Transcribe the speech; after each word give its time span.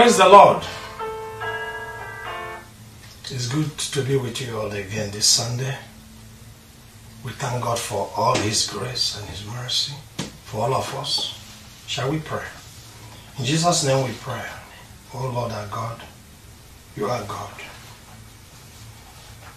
Praise 0.00 0.16
the 0.16 0.30
Lord. 0.30 0.62
It's 3.24 3.48
good 3.48 3.68
to 3.76 4.02
be 4.02 4.16
with 4.16 4.40
you 4.40 4.58
all 4.58 4.72
again 4.72 5.10
this 5.10 5.26
Sunday. 5.26 5.76
We 7.22 7.32
thank 7.32 7.62
God 7.62 7.78
for 7.78 8.10
all 8.16 8.34
His 8.34 8.66
grace 8.66 9.20
and 9.20 9.28
His 9.28 9.44
mercy 9.44 9.92
for 10.44 10.62
all 10.62 10.72
of 10.72 10.94
us. 10.94 11.38
Shall 11.86 12.10
we 12.10 12.18
pray? 12.18 12.46
In 13.38 13.44
Jesus' 13.44 13.84
name 13.84 14.08
we 14.08 14.14
pray. 14.14 14.42
Oh 15.12 15.30
Lord 15.34 15.52
our 15.52 15.66
God, 15.66 16.00
you 16.96 17.04
are 17.04 17.22
God. 17.24 17.60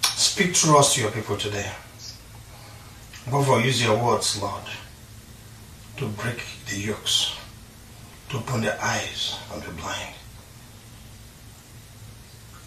Speak 0.04 0.58
through 0.58 0.78
us 0.78 0.94
to 0.96 1.02
your 1.04 1.12
people 1.12 1.38
today. 1.38 1.72
All, 3.32 3.62
use 3.62 3.82
your 3.82 3.96
words, 3.96 4.42
Lord, 4.42 4.66
to 5.96 6.06
break 6.06 6.44
the 6.70 6.82
yokes, 6.82 7.34
to 8.28 8.40
open 8.40 8.60
the 8.60 8.76
eyes 8.84 9.38
of 9.54 9.66
the 9.66 9.72
blind, 9.72 10.16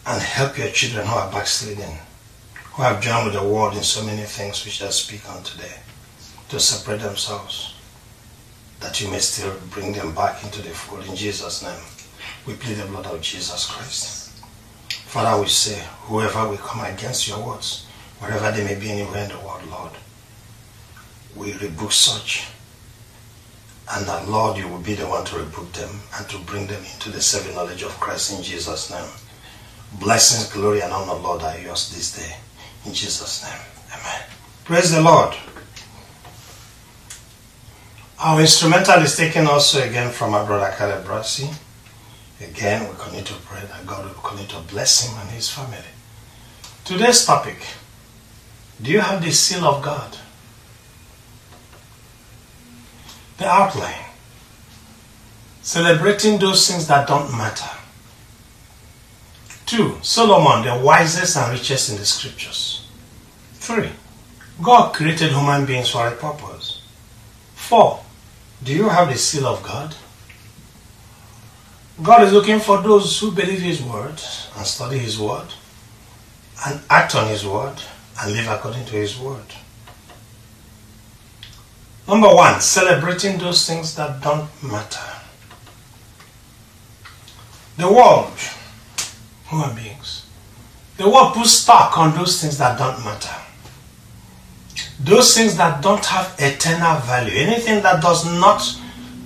and 0.07 0.23
help 0.23 0.57
your 0.57 0.69
children 0.69 1.05
who 1.07 1.15
are 1.15 1.33
backsliding, 1.33 1.99
who 2.73 2.83
have 2.83 3.01
joined 3.01 3.25
with 3.25 3.35
the 3.35 3.43
world 3.43 3.77
in 3.77 3.83
so 3.83 4.05
many 4.05 4.23
things 4.23 4.65
which 4.65 4.81
I 4.81 4.91
speak 4.91 5.29
on 5.29 5.43
today, 5.43 5.73
to 6.49 6.61
separate 6.61 7.01
themselves, 7.01 7.75
that 8.81 9.01
you 9.01 9.11
may 9.11 9.19
still 9.19 9.57
bring 9.71 9.93
them 9.93 10.15
back 10.15 10.45
into 10.45 10.63
the 10.63 10.69
fold. 10.69 11.07
In 11.07 11.17
Jesus' 11.17 11.63
name, 11.63 11.81
we 12.47 12.55
plead 12.55 12.77
the 12.77 12.87
blood 12.87 13.07
of 13.07 13.21
Jesus 13.21 13.67
Christ. 13.67 14.45
Father, 14.89 15.43
we 15.43 15.49
say, 15.49 15.83
whoever 16.03 16.49
will 16.49 16.57
come 16.59 16.85
against 16.85 17.27
your 17.27 17.45
words, 17.45 17.87
wherever 18.21 18.53
they 18.53 18.65
may 18.65 18.79
be 18.79 18.91
anywhere 18.91 19.25
in 19.25 19.31
the 19.31 19.39
world, 19.39 19.67
Lord, 19.69 19.93
we 21.35 21.53
rebuke 21.55 21.93
such. 21.93 22.47
And 23.91 24.07
that, 24.07 24.29
Lord, 24.29 24.57
you 24.57 24.69
will 24.69 24.79
be 24.79 24.95
the 24.95 25.07
one 25.07 25.25
to 25.27 25.39
rebuke 25.39 25.73
them 25.73 26.01
and 26.17 26.29
to 26.29 26.39
bring 26.39 26.67
them 26.67 26.85
into 26.85 27.11
the 27.11 27.21
saving 27.21 27.55
knowledge 27.55 27.83
of 27.83 27.99
Christ 27.99 28.37
in 28.37 28.43
Jesus' 28.43 28.91
name. 28.91 29.09
Blessings, 30.01 30.53
glory, 30.53 30.81
and 30.81 30.93
honor, 30.93 31.15
Lord, 31.15 31.43
are 31.43 31.59
yours 31.59 31.95
this 31.95 32.17
day. 32.17 32.37
In 32.85 32.93
Jesus' 32.93 33.43
name. 33.43 33.61
Amen. 33.93 34.23
Praise 34.65 34.93
the 34.93 35.01
Lord. 35.01 35.35
Our 38.19 38.41
instrumental 38.41 39.03
is 39.03 39.17
taken 39.17 39.47
also 39.47 39.83
again 39.83 40.11
from 40.11 40.35
our 40.35 40.47
brother 40.47 40.75
Caleb 40.77 41.05
Brassi. 41.05 41.53
Again, 42.41 42.89
we 42.89 42.95
continue 42.97 43.25
to 43.25 43.35
pray 43.35 43.61
that 43.61 43.87
God 43.87 44.05
will 44.05 44.23
continue 44.23 44.49
to 44.49 44.61
bless 44.73 45.07
him 45.07 45.19
and 45.21 45.31
his 45.31 45.49
family. 45.51 45.79
Today's 46.85 47.25
topic 47.25 47.59
Do 48.81 48.91
you 48.91 49.01
have 49.01 49.25
the 49.25 49.33
seal 49.33 49.65
of 49.65 49.83
God? 49.83 50.19
The 53.39 53.47
outline 53.47 54.05
celebrating 55.63 56.39
those 56.39 56.71
things 56.71 56.87
that 56.87 57.09
don't 57.09 57.31
matter. 57.37 57.76
Two, 59.67 59.99
Solomon, 60.01 60.65
the 60.65 60.81
wisest 60.83 61.37
and 61.37 61.53
richest 61.53 61.91
in 61.91 61.99
the 61.99 62.07
scriptures. 62.07 62.87
Three, 63.55 63.91
God 64.63 64.95
created 64.95 65.33
human 65.33 65.67
beings 65.67 65.91
for 65.91 66.07
a 66.07 66.13
purpose. 66.13 66.83
Four, 67.55 68.05
do 68.63 68.73
you 68.73 68.89
have 68.89 69.09
the 69.09 69.19
seal 69.19 69.47
of 69.47 69.63
God? 69.65 69.95
God 72.03 72.23
is 72.23 72.33
looking 72.33 72.61
for 72.61 72.81
those 72.81 73.19
who 73.19 73.33
believe 73.33 73.61
His 73.61 73.83
word 73.83 74.21
and 74.57 74.67
study 74.67 74.99
His 74.99 75.19
word 75.19 75.49
and 76.67 76.81
act 76.89 77.15
on 77.17 77.29
His 77.29 77.45
word 77.45 77.75
and 78.21 78.33
live 78.33 78.49
according 78.49 78.85
to 78.87 78.93
His 78.93 79.19
word. 79.19 79.47
Number 82.07 82.33
one, 82.33 82.61
celebrating 82.61 83.39
those 83.39 83.67
things 83.67 83.97
that 83.97 84.23
don't 84.23 84.49
matter. 84.63 85.01
The 87.77 87.93
world, 87.93 88.31
human 89.49 89.75
beings, 89.75 90.27
the 90.97 91.09
world 91.09 91.35
puts 91.35 91.51
stock 91.51 91.97
on 91.99 92.15
those 92.15 92.41
things 92.41 92.59
that 92.59 92.79
don't 92.79 93.05
matter. 93.05 93.35
Those 95.01 95.35
things 95.35 95.57
that 95.57 95.83
don't 95.83 96.05
have 96.05 96.35
eternal 96.39 96.99
value. 97.01 97.37
Anything 97.37 97.83
that 97.83 98.03
does 98.03 98.25
not 98.25 98.63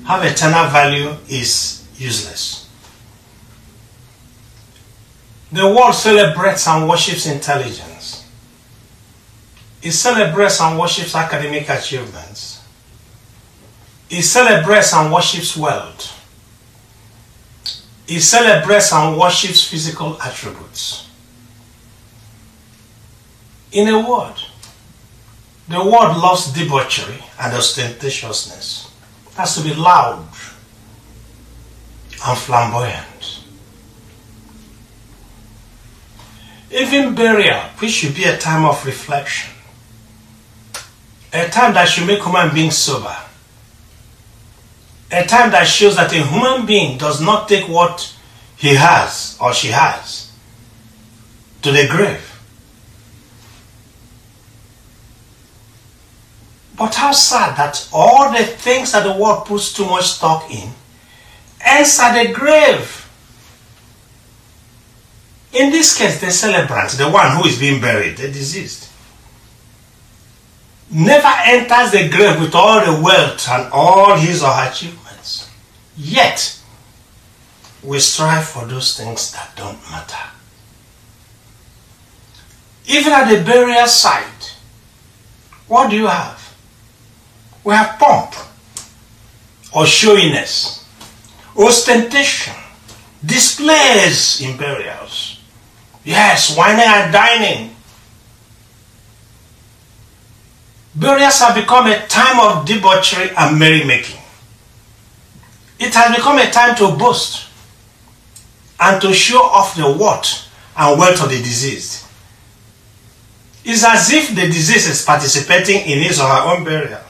have 0.05 0.25
eternal 0.25 0.69
value 0.69 1.15
is 1.29 1.87
useless. 1.97 2.69
The 5.53 5.67
world 5.67 5.95
celebrates 5.95 6.67
and 6.69 6.89
worships 6.89 7.27
intelligence. 7.27 8.29
It 9.83 9.93
celebrates 9.93 10.61
and 10.61 10.79
worships 10.79 11.15
academic 11.15 11.69
achievements. 11.69 12.63
It 14.11 14.23
celebrates 14.23 14.93
and 14.93 15.13
worships 15.13 15.57
wealth. 15.57 16.20
It 18.11 18.23
celebrates 18.23 18.93
and 18.93 19.17
worships 19.17 19.63
physical 19.63 20.21
attributes. 20.21 21.09
In 23.71 23.87
a 23.87 24.01
word, 24.01 24.35
the 25.69 25.79
world 25.79 26.17
loves 26.17 26.53
debauchery 26.53 27.23
and 27.41 27.53
ostentatiousness. 27.53 28.91
It 29.29 29.35
has 29.35 29.55
to 29.55 29.63
be 29.63 29.75
loud 29.75 30.27
and 32.27 32.37
flamboyant. 32.37 33.45
Even 36.73 37.15
burial, 37.15 37.61
which 37.79 37.93
should 37.93 38.17
be 38.17 38.25
a 38.25 38.37
time 38.37 38.65
of 38.65 38.85
reflection, 38.85 39.53
a 41.33 41.49
time 41.49 41.75
that 41.75 41.89
should 41.89 42.09
make 42.09 42.25
human 42.25 42.53
beings 42.53 42.77
sober, 42.77 43.17
a 45.13 45.25
time 45.25 45.51
that 45.51 45.65
shows 45.65 45.97
that 45.97 46.13
a 46.13 46.23
human 46.23 46.67
being 46.67 46.97
does 46.99 47.21
not 47.21 47.49
take 47.49 47.69
what 47.69 48.15
he 48.57 48.75
has 48.75 49.37
or 49.41 49.53
she 49.53 49.69
has 49.69 50.33
to 51.63 51.73
the 51.73 51.87
grave. 51.89 52.27
But 56.77 56.95
how 56.95 57.13
sad 57.13 57.57
that 57.57 57.89
all 57.93 58.33
the 58.33 58.45
things 58.45 58.93
that 58.93 59.03
the 59.03 59.13
world 59.13 59.45
puts 59.47 59.73
too 59.73 59.85
much 59.85 60.07
stock 60.07 60.51
in 60.51 60.71
ends 61.61 61.99
at 62.01 62.23
the 62.23 62.33
grave. 62.33 62.97
In 65.53 65.71
this 65.71 65.99
case, 65.99 66.21
the 66.21 66.31
celebrant, 66.31 66.93
the 66.93 67.11
one 67.11 67.37
who 67.37 67.47
is 67.47 67.59
being 67.59 67.81
buried, 67.81 68.17
the 68.17 68.29
deceased, 68.29 68.89
never 70.91 71.31
enters 71.45 71.93
the 71.93 72.09
grave 72.09 72.41
with 72.41 72.55
all 72.55 72.81
the 72.85 73.03
wealth 73.03 73.49
and 73.49 73.73
all 73.73 74.17
his 74.17 74.43
or 74.43 74.51
her 74.51 74.71
achievements. 74.71 75.00
Yet, 76.03 76.59
we 77.83 77.99
strive 78.01 78.47
for 78.49 78.65
those 78.65 78.97
things 78.97 79.33
that 79.33 79.55
don't 79.55 79.79
matter. 79.91 80.31
Even 82.89 83.13
at 83.13 83.29
the 83.31 83.45
burial 83.45 83.87
site, 83.87 84.57
what 85.69 85.91
do 85.91 85.97
you 85.97 86.07
have? 86.07 86.57
We 87.65 87.75
have 87.75 87.99
pomp 87.99 88.35
or 89.77 89.85
showiness, 89.87 90.89
ostentation, 91.55 92.55
displays 93.25 94.41
in 94.41 94.57
burials. 94.57 95.39
Yes, 96.03 96.57
wining 96.57 96.87
and 96.87 97.13
dining. 97.13 97.77
Burials 100.95 101.39
have 101.41 101.55
become 101.55 101.89
a 101.89 102.07
time 102.07 102.41
of 102.41 102.67
debauchery 102.67 103.31
and 103.37 103.59
merrymaking. 103.59 104.20
It 105.81 105.95
has 105.95 106.15
become 106.15 106.39
a 106.39 106.51
time 106.51 106.77
to 106.77 106.95
boast 106.95 107.47
and 108.79 109.01
to 109.01 109.15
show 109.15 109.41
off 109.43 109.75
the 109.75 109.91
worth 109.91 110.47
and 110.77 110.99
wealth 110.99 111.23
of 111.23 111.31
the 111.31 111.39
deceased. 111.39 112.07
It's 113.65 113.83
as 113.83 114.13
if 114.13 114.29
the 114.35 114.43
deceased 114.43 114.91
is 114.91 115.03
participating 115.03 115.81
in 115.91 116.03
his 116.03 116.21
or 116.21 116.29
her 116.29 116.55
own 116.55 116.65
burial. 116.65 117.01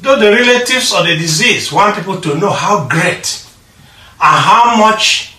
Though 0.00 0.20
the 0.20 0.30
relatives 0.30 0.94
of 0.94 1.04
the 1.04 1.16
deceased 1.16 1.72
want 1.72 1.96
people 1.96 2.20
to 2.20 2.38
know 2.38 2.50
how 2.50 2.86
great 2.86 3.44
and 4.20 4.44
how 4.44 4.76
much 4.76 5.34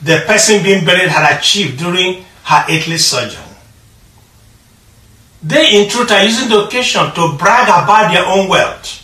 the 0.00 0.24
person 0.26 0.62
being 0.62 0.82
buried 0.82 1.10
had 1.10 1.38
achieved 1.38 1.78
during 1.78 2.24
her 2.44 2.64
earthly 2.70 2.96
sojourn. 2.96 3.44
They, 5.42 5.82
in 5.82 5.90
truth, 5.90 6.10
are 6.10 6.24
using 6.24 6.48
the 6.48 6.64
occasion 6.64 7.12
to 7.12 7.36
brag 7.36 7.68
about 7.68 8.12
their 8.12 8.24
own 8.24 8.48
wealth 8.48 9.01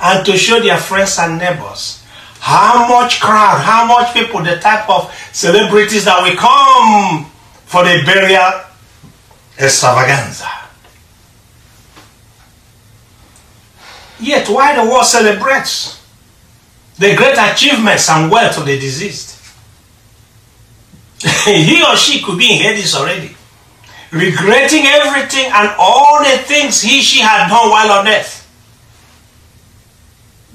and 0.00 0.24
to 0.26 0.36
show 0.36 0.60
their 0.60 0.78
friends 0.78 1.18
and 1.18 1.38
neighbors 1.38 2.00
how 2.40 2.88
much 2.88 3.20
crowd, 3.20 3.60
how 3.60 3.86
much 3.86 4.14
people, 4.14 4.42
the 4.42 4.56
type 4.58 4.88
of 4.88 5.14
celebrities 5.32 6.06
that 6.06 6.22
will 6.22 6.36
come 6.36 7.30
for 7.66 7.84
the 7.84 8.02
burial 8.04 8.64
extravaganza. 9.58 10.48
Yet, 14.18 14.48
why 14.48 14.74
the 14.74 14.90
world 14.90 15.04
celebrates 15.04 16.02
the 16.98 17.14
great 17.14 17.36
achievements 17.38 18.08
and 18.08 18.30
wealth 18.30 18.58
of 18.58 18.66
the 18.66 18.78
deceased? 18.78 19.38
he 21.44 21.82
or 21.82 21.96
she 21.96 22.22
could 22.22 22.38
be 22.38 22.56
in 22.56 22.62
Hades 22.62 22.94
already, 22.94 23.36
regretting 24.10 24.86
everything 24.86 25.50
and 25.52 25.70
all 25.78 26.24
the 26.24 26.38
things 26.38 26.80
he 26.80 27.02
she 27.02 27.20
had 27.20 27.48
done 27.48 27.68
while 27.68 27.90
on 27.92 28.08
earth. 28.08 28.39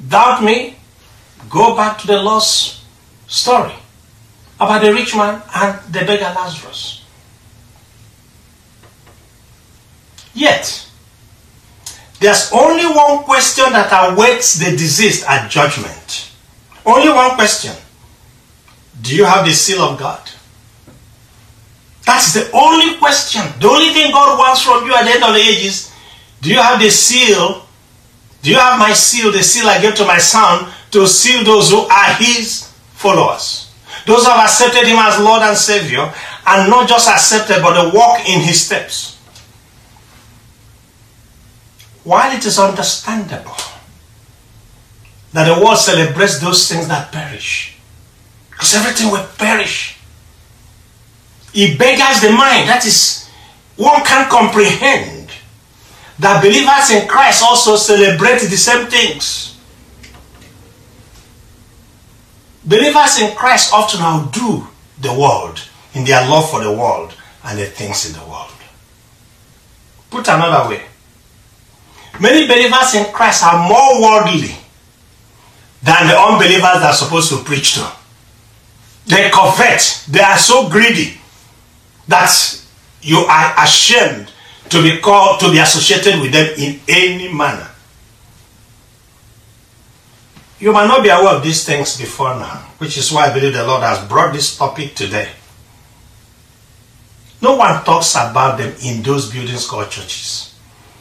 Doubt 0.08 0.44
me, 0.44 0.76
Go 1.50 1.76
back 1.76 1.98
to 2.00 2.08
the 2.08 2.22
lost 2.22 2.82
story 3.28 3.74
about 4.60 4.82
the 4.82 4.94
rich 4.94 5.16
man 5.16 5.42
and 5.56 5.80
the 5.94 6.00
beggar 6.00 6.34
Lazarus. 6.36 7.04
Yet, 10.34 10.90
there's 12.20 12.52
only 12.52 12.86
one 12.86 13.24
question 13.24 13.72
that 13.72 13.90
awaits 14.12 14.56
the 14.56 14.72
deceased 14.72 15.26
at 15.30 15.50
judgment. 15.50 16.32
Only 16.86 17.10
one 17.10 17.36
question. 17.36 17.74
Do 19.02 19.16
you 19.16 19.26
have 19.26 19.46
the 19.46 19.54
seal 19.54 19.82
of 19.82 20.00
God? 20.00 20.22
That's 22.06 22.34
the 22.34 22.50
only 22.52 22.98
question. 22.98 23.44
The 23.60 23.68
only 23.68 23.90
thing 23.90 24.12
God 24.12 24.38
wants 24.38 24.62
from 24.62 24.86
you 24.86 24.94
at 24.94 25.04
the 25.04 25.12
end 25.12 25.24
of 25.24 25.34
the 25.34 25.40
ages, 25.40 25.94
do 26.42 26.50
you 26.50 26.60
have 26.60 26.80
the 26.80 26.90
seal? 26.90 27.65
Do 28.46 28.52
you 28.52 28.60
have 28.60 28.78
my 28.78 28.94
seal, 28.94 29.32
the 29.32 29.42
seal 29.42 29.68
I 29.68 29.82
gave 29.82 29.96
to 29.96 30.06
my 30.06 30.20
son, 30.20 30.72
to 30.92 31.08
seal 31.08 31.44
those 31.44 31.72
who 31.72 31.80
are 31.80 32.14
his 32.14 32.72
followers? 32.94 33.74
Those 34.06 34.24
who 34.24 34.30
have 34.30 34.46
accepted 34.46 34.86
him 34.86 34.98
as 35.00 35.20
Lord 35.20 35.42
and 35.42 35.58
Savior, 35.58 36.14
and 36.46 36.70
not 36.70 36.88
just 36.88 37.10
accepted, 37.10 37.64
but 37.64 37.74
they 37.74 37.98
walk 37.98 38.20
in 38.30 38.42
his 38.42 38.64
steps. 38.64 39.18
While 42.04 42.38
it 42.38 42.46
is 42.46 42.60
understandable 42.60 43.58
that 45.34 45.52
the 45.52 45.66
world 45.66 45.80
celebrates 45.80 46.40
those 46.40 46.70
things 46.70 46.88
that 46.88 47.12
perish, 47.12 47.80
because 48.52 48.76
everything 48.76 49.12
will 49.12 49.26
perish. 49.40 49.98
It 51.52 51.80
beggars 51.80 52.22
the 52.22 52.30
mind. 52.30 52.70
That 52.70 52.86
is, 52.86 53.28
one 53.76 54.04
can't 54.04 54.30
comprehend 54.30 55.15
that 56.20 56.42
believers 56.42 56.92
in 56.92 57.08
Christ 57.08 57.44
also 57.44 57.76
celebrate 57.76 58.40
the 58.40 58.58
same 58.58 58.88
things. 58.88 59.58
Believers 62.64 63.20
in 63.20 63.36
Christ 63.36 63.74
often 63.74 64.02
outdo 64.02 64.68
the 65.00 65.14
world 65.14 65.62
in 65.94 66.04
their 66.04 66.28
love 66.28 66.50
for 66.50 66.64
the 66.64 66.72
world 66.72 67.14
and 67.44 67.60
the 67.60 67.66
things 67.66 68.08
in 68.08 68.14
the 68.14 68.26
world. 68.28 68.52
Put 70.10 70.28
another 70.28 70.70
way, 70.70 70.82
many 72.20 72.48
believers 72.48 72.96
in 72.96 73.12
Christ 73.12 73.44
are 73.44 73.68
more 73.68 74.02
worldly 74.02 74.56
than 75.84 76.08
the 76.08 76.18
unbelievers 76.18 76.82
they're 76.82 76.94
supposed 76.94 77.30
to 77.30 77.44
preach 77.44 77.76
to. 77.76 77.92
They 79.06 79.30
covet, 79.30 80.06
they 80.10 80.22
are 80.22 80.38
so 80.38 80.70
greedy 80.70 81.20
that 82.08 82.32
you 83.02 83.18
are 83.18 83.64
ashamed 83.64 84.32
to 84.70 84.82
be 84.82 85.00
called 85.00 85.40
to 85.40 85.52
be 85.52 85.60
associated 85.60 86.20
with 86.20 86.32
them 86.32 86.54
in 86.58 86.80
any 86.88 87.32
manner. 87.32 87.70
You 90.60 90.72
might 90.72 90.88
not 90.88 91.04
be 91.04 91.10
aware 91.10 91.36
of 91.36 91.44
these 91.44 91.66
things 91.66 91.98
before 91.98 92.36
now, 92.36 92.66
which 92.78 92.98
is 92.98 93.12
why 93.12 93.30
I 93.30 93.34
believe 93.34 93.54
the 93.54 93.66
Lord 93.66 93.84
has 93.84 94.08
brought 94.08 94.34
this 94.34 94.58
topic 94.58 94.96
today. 94.96 95.30
No 97.42 97.56
one 97.58 97.84
talks 97.84 98.16
about 98.16 98.58
them 98.58 98.74
in 98.82 99.04
those 99.04 99.32
buildings 99.32 99.68
called 99.68 99.90
churches, 99.92 100.56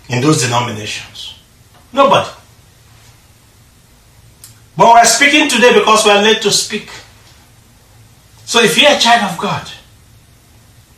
in 0.09 0.21
those 0.21 0.43
denominations. 0.43 1.39
Nobody. 1.93 2.29
But 4.77 4.93
we're 4.93 5.05
speaking 5.05 5.49
today 5.49 5.73
because 5.73 6.05
we're 6.05 6.21
led 6.21 6.43
to 6.43 6.51
speak. 6.51 6.91
So 8.45 8.61
if 8.61 8.77
you're 8.77 8.91
a 8.91 8.99
child 8.99 9.33
of 9.33 9.39
God, 9.39 9.67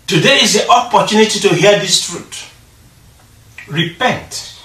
today 0.06 0.38
is 0.42 0.54
the 0.54 0.68
opportunity 0.68 1.38
to 1.40 1.54
hear 1.54 1.78
this 1.78 2.08
truth. 2.10 2.55
Repent 3.68 4.56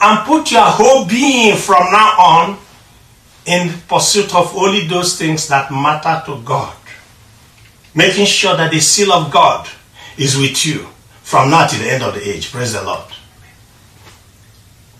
and 0.00 0.26
put 0.26 0.50
your 0.52 0.64
whole 0.64 1.06
being 1.06 1.56
from 1.56 1.90
now 1.90 2.10
on 2.18 2.58
in 3.46 3.72
pursuit 3.88 4.34
of 4.34 4.54
only 4.56 4.86
those 4.86 5.18
things 5.18 5.48
that 5.48 5.70
matter 5.70 6.22
to 6.26 6.42
God. 6.42 6.76
Making 7.94 8.26
sure 8.26 8.56
that 8.56 8.72
the 8.72 8.80
seal 8.80 9.12
of 9.12 9.32
God 9.32 9.68
is 10.18 10.36
with 10.36 10.66
you 10.66 10.86
from 11.22 11.50
now 11.50 11.66
to 11.66 11.78
the 11.78 11.90
end 11.90 12.02
of 12.02 12.14
the 12.14 12.28
age. 12.28 12.52
Praise 12.52 12.74
the 12.74 12.82
Lord. 12.82 13.04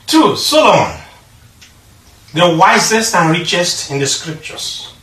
Two, 0.06 0.37
Solomon, 0.37 0.98
the 2.32 2.56
wisest 2.56 3.14
and 3.14 3.37
richest 3.37 3.90
in 3.90 3.98
the 3.98 4.06
scriptures. 4.06 4.94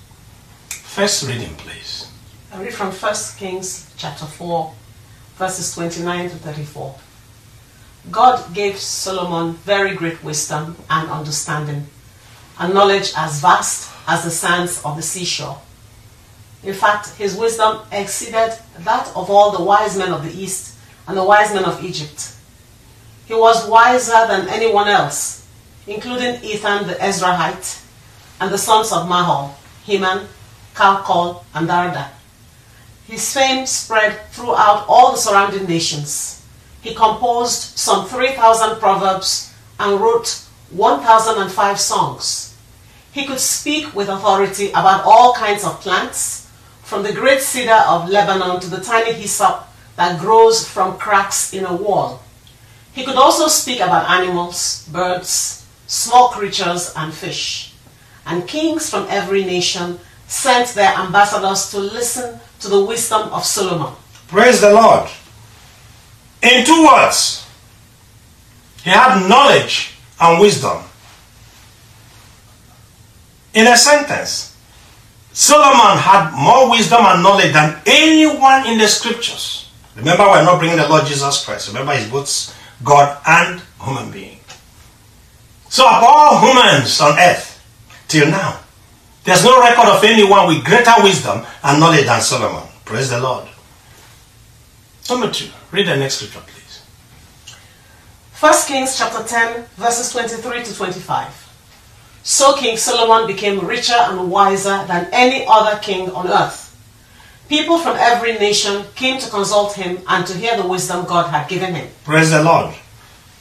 First 0.69 1.27
reading, 1.27 1.53
please. 1.55 2.09
I 2.51 2.61
read 2.61 2.73
from 2.73 2.91
1 2.91 3.13
Kings 3.37 3.93
chapter 3.97 4.25
4, 4.25 4.73
verses 5.35 5.73
29 5.75 6.29
to 6.29 6.35
34. 6.37 6.95
God 8.11 8.53
gave 8.53 8.77
Solomon 8.77 9.53
very 9.53 9.95
great 9.95 10.23
wisdom 10.23 10.75
and 10.89 11.09
understanding, 11.09 11.87
and 12.59 12.73
knowledge 12.73 13.13
as 13.15 13.39
vast 13.39 13.91
as 14.07 14.23
the 14.23 14.31
sands 14.31 14.81
of 14.83 14.95
the 14.95 15.01
seashore. 15.01 15.59
In 16.63 16.73
fact, 16.73 17.09
his 17.15 17.35
wisdom 17.35 17.79
exceeded 17.91 18.57
that 18.79 19.07
of 19.15 19.29
all 19.29 19.51
the 19.51 19.63
wise 19.63 19.97
men 19.97 20.13
of 20.13 20.23
the 20.23 20.31
East 20.31 20.75
and 21.07 21.17
the 21.17 21.23
wise 21.23 21.53
men 21.53 21.65
of 21.65 21.83
Egypt. 21.83 22.33
He 23.25 23.33
was 23.33 23.67
wiser 23.67 24.27
than 24.27 24.49
anyone 24.49 24.87
else, 24.87 25.47
including 25.87 26.43
Ethan 26.43 26.87
the 26.87 26.95
Ezrahite 26.95 27.81
and 28.39 28.51
the 28.51 28.57
sons 28.57 28.91
of 28.91 29.07
Mahol, 29.07 29.53
Heman, 29.85 30.27
Calcol, 30.75 31.43
and 31.53 31.67
Darda. 31.67 32.09
His 33.07 33.33
fame 33.33 33.65
spread 33.65 34.19
throughout 34.31 34.85
all 34.87 35.11
the 35.11 35.17
surrounding 35.17 35.67
nations. 35.67 36.42
He 36.83 36.93
composed 36.93 37.77
some 37.79 38.05
3,000 38.05 38.77
proverbs 38.79 39.53
and 39.79 40.01
wrote 40.01 40.43
1,005 40.71 41.79
songs. 41.79 42.57
He 43.13 43.25
could 43.25 43.39
speak 43.39 43.95
with 43.95 44.09
authority 44.09 44.69
about 44.71 45.05
all 45.05 45.33
kinds 45.33 45.63
of 45.63 45.79
plants, 45.79 46.49
from 46.81 47.03
the 47.03 47.13
great 47.13 47.39
cedar 47.39 47.81
of 47.87 48.09
Lebanon 48.09 48.59
to 48.59 48.69
the 48.69 48.81
tiny 48.81 49.13
hyssop 49.13 49.65
that 49.95 50.19
grows 50.19 50.67
from 50.67 50.97
cracks 50.97 51.53
in 51.53 51.63
a 51.63 51.73
wall. 51.73 52.21
He 52.91 53.05
could 53.05 53.15
also 53.15 53.47
speak 53.47 53.79
about 53.79 54.09
animals, 54.09 54.87
birds, 54.91 55.65
small 55.87 56.29
creatures, 56.29 56.91
and 56.97 57.13
fish. 57.13 57.73
And 58.25 58.47
kings 58.47 58.89
from 58.89 59.07
every 59.09 59.45
nation 59.45 59.99
sent 60.27 60.69
their 60.75 60.93
ambassadors 60.93 61.71
to 61.71 61.79
listen 61.79 62.39
to 62.59 62.67
the 62.67 62.83
wisdom 62.83 63.29
of 63.29 63.45
Solomon. 63.45 63.93
Praise 64.27 64.59
the 64.59 64.73
Lord. 64.73 65.09
In 66.43 66.65
two 66.65 66.85
words, 66.85 67.47
he 68.83 68.89
had 68.89 69.27
knowledge 69.29 69.95
and 70.19 70.41
wisdom. 70.41 70.83
In 73.53 73.65
a 73.67 73.77
sentence, 73.77 74.55
Solomon 75.31 75.97
had 75.97 76.31
more 76.35 76.69
wisdom 76.69 76.99
and 77.01 77.23
knowledge 77.23 77.53
than 77.53 77.79
anyone 77.85 78.67
in 78.67 78.77
the 78.77 78.87
scriptures. 78.87 79.71
Remember, 79.95 80.23
we're 80.27 80.43
not 80.43 80.59
bringing 80.59 80.77
the 80.77 80.87
Lord 80.87 81.05
Jesus 81.05 81.45
Christ. 81.45 81.69
Remember, 81.69 81.95
he's 81.95 82.09
both 82.09 82.53
God 82.83 83.17
and 83.25 83.61
human 83.81 84.11
being. 84.11 84.39
So, 85.69 85.87
of 85.87 86.03
all 86.03 86.39
humans 86.39 86.99
on 86.99 87.17
earth, 87.17 87.63
till 88.07 88.29
now, 88.29 88.59
there's 89.23 89.43
no 89.43 89.61
record 89.61 89.87
of 89.87 90.03
anyone 90.03 90.47
with 90.47 90.65
greater 90.65 90.93
wisdom 91.01 91.45
and 91.63 91.79
knowledge 91.79 92.05
than 92.05 92.21
Solomon. 92.21 92.67
Praise 92.85 93.09
the 93.09 93.19
Lord. 93.19 93.47
Number 95.09 95.31
two, 95.31 95.49
read 95.73 95.87
the 95.87 95.97
next 95.97 96.15
scripture, 96.15 96.39
please. 96.45 96.81
1 98.39 98.53
Kings 98.67 98.97
chapter 98.97 99.23
10, 99.23 99.65
verses 99.75 100.11
23 100.11 100.63
to 100.63 100.75
25. 100.75 101.39
So 102.21 102.53
King 102.53 102.77
Solomon 102.77 103.27
became 103.27 103.65
richer 103.65 103.97
and 103.97 104.31
wiser 104.31 104.85
than 104.87 105.09
any 105.11 105.45
other 105.47 105.79
king 105.79 106.11
on 106.11 106.27
earth. 106.27 106.69
People 107.49 107.79
from 107.79 107.97
every 107.97 108.33
nation 108.33 108.85
came 108.95 109.19
to 109.19 109.29
consult 109.29 109.73
him 109.73 109.99
and 110.07 110.25
to 110.27 110.37
hear 110.37 110.55
the 110.55 110.65
wisdom 110.65 111.05
God 111.05 111.29
had 111.29 111.49
given 111.49 111.73
him. 111.73 111.89
Praise 112.05 112.31
the 112.31 112.43
Lord. 112.43 112.75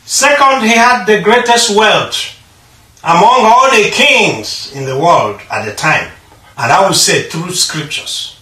Second, 0.04 0.62
he 0.62 0.74
had 0.74 1.04
the 1.04 1.20
greatest 1.22 1.76
wealth 1.76 2.38
among 3.04 3.44
all 3.44 3.70
the 3.70 3.90
kings 3.90 4.72
in 4.74 4.84
the 4.84 4.98
world 4.98 5.40
at 5.50 5.64
the 5.64 5.74
time. 5.74 6.10
And 6.56 6.72
I 6.72 6.86
would 6.86 6.96
say 6.96 7.28
through 7.28 7.52
scriptures. 7.52 8.38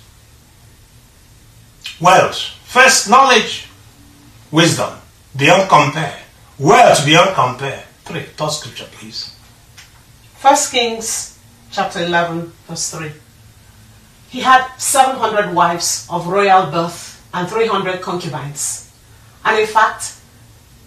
Wealth. 2.01 2.37
First, 2.65 3.11
knowledge, 3.11 3.70
wisdom, 4.51 4.99
beyond 5.37 5.69
compare. 5.69 6.19
Wealth 6.59 7.05
beyond 7.05 7.35
compare. 7.35 7.85
Three. 8.05 8.23
Third 8.23 8.51
scripture, 8.51 8.87
please. 8.93 9.35
1 10.41 10.57
Kings 10.71 11.39
chapter 11.71 12.01
11, 12.05 12.53
verse 12.67 12.91
3. 12.91 13.11
He 14.31 14.41
had 14.41 14.67
700 14.79 15.55
wives 15.55 16.07
of 16.11 16.27
royal 16.27 16.71
birth 16.71 17.25
and 17.33 17.49
300 17.49 18.01
concubines. 18.01 18.93
And 19.45 19.59
in 19.59 19.67
fact, 19.67 20.15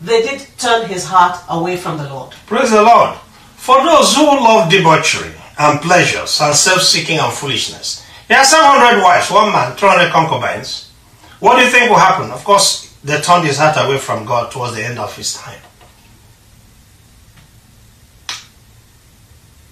they 0.02 0.22
did 0.22 0.48
turn 0.58 0.88
his 0.88 1.06
heart 1.06 1.40
away 1.50 1.78
from 1.78 1.98
the 1.98 2.10
Lord. 2.10 2.32
Praise 2.46 2.72
the 2.72 2.82
Lord. 2.82 3.18
For 3.56 3.82
those 3.84 4.16
who 4.16 4.26
love 4.26 4.70
debauchery 4.70 5.32
and 5.58 5.80
pleasures 5.82 6.40
and 6.42 6.54
self-seeking 6.54 7.20
and 7.20 7.34
foolishness, 7.34 8.06
he 8.28 8.34
has 8.34 8.50
700 8.50 9.02
wives, 9.02 9.32
one 9.32 9.52
man, 9.52 9.76
300 9.76 10.12
concubines. 10.12 10.92
What 11.40 11.58
do 11.58 11.64
you 11.64 11.70
think 11.70 11.90
will 11.90 11.98
happen? 11.98 12.32
Of 12.32 12.44
course, 12.44 12.93
they 13.04 13.20
turned 13.22 13.46
his 13.46 13.58
heart 13.58 13.76
away 13.78 13.98
from 13.98 14.26
God 14.26 14.52
towards 14.52 14.76
the 14.76 14.84
end 14.84 14.98
of 14.98 15.16
his 15.16 15.34
time. 15.34 15.60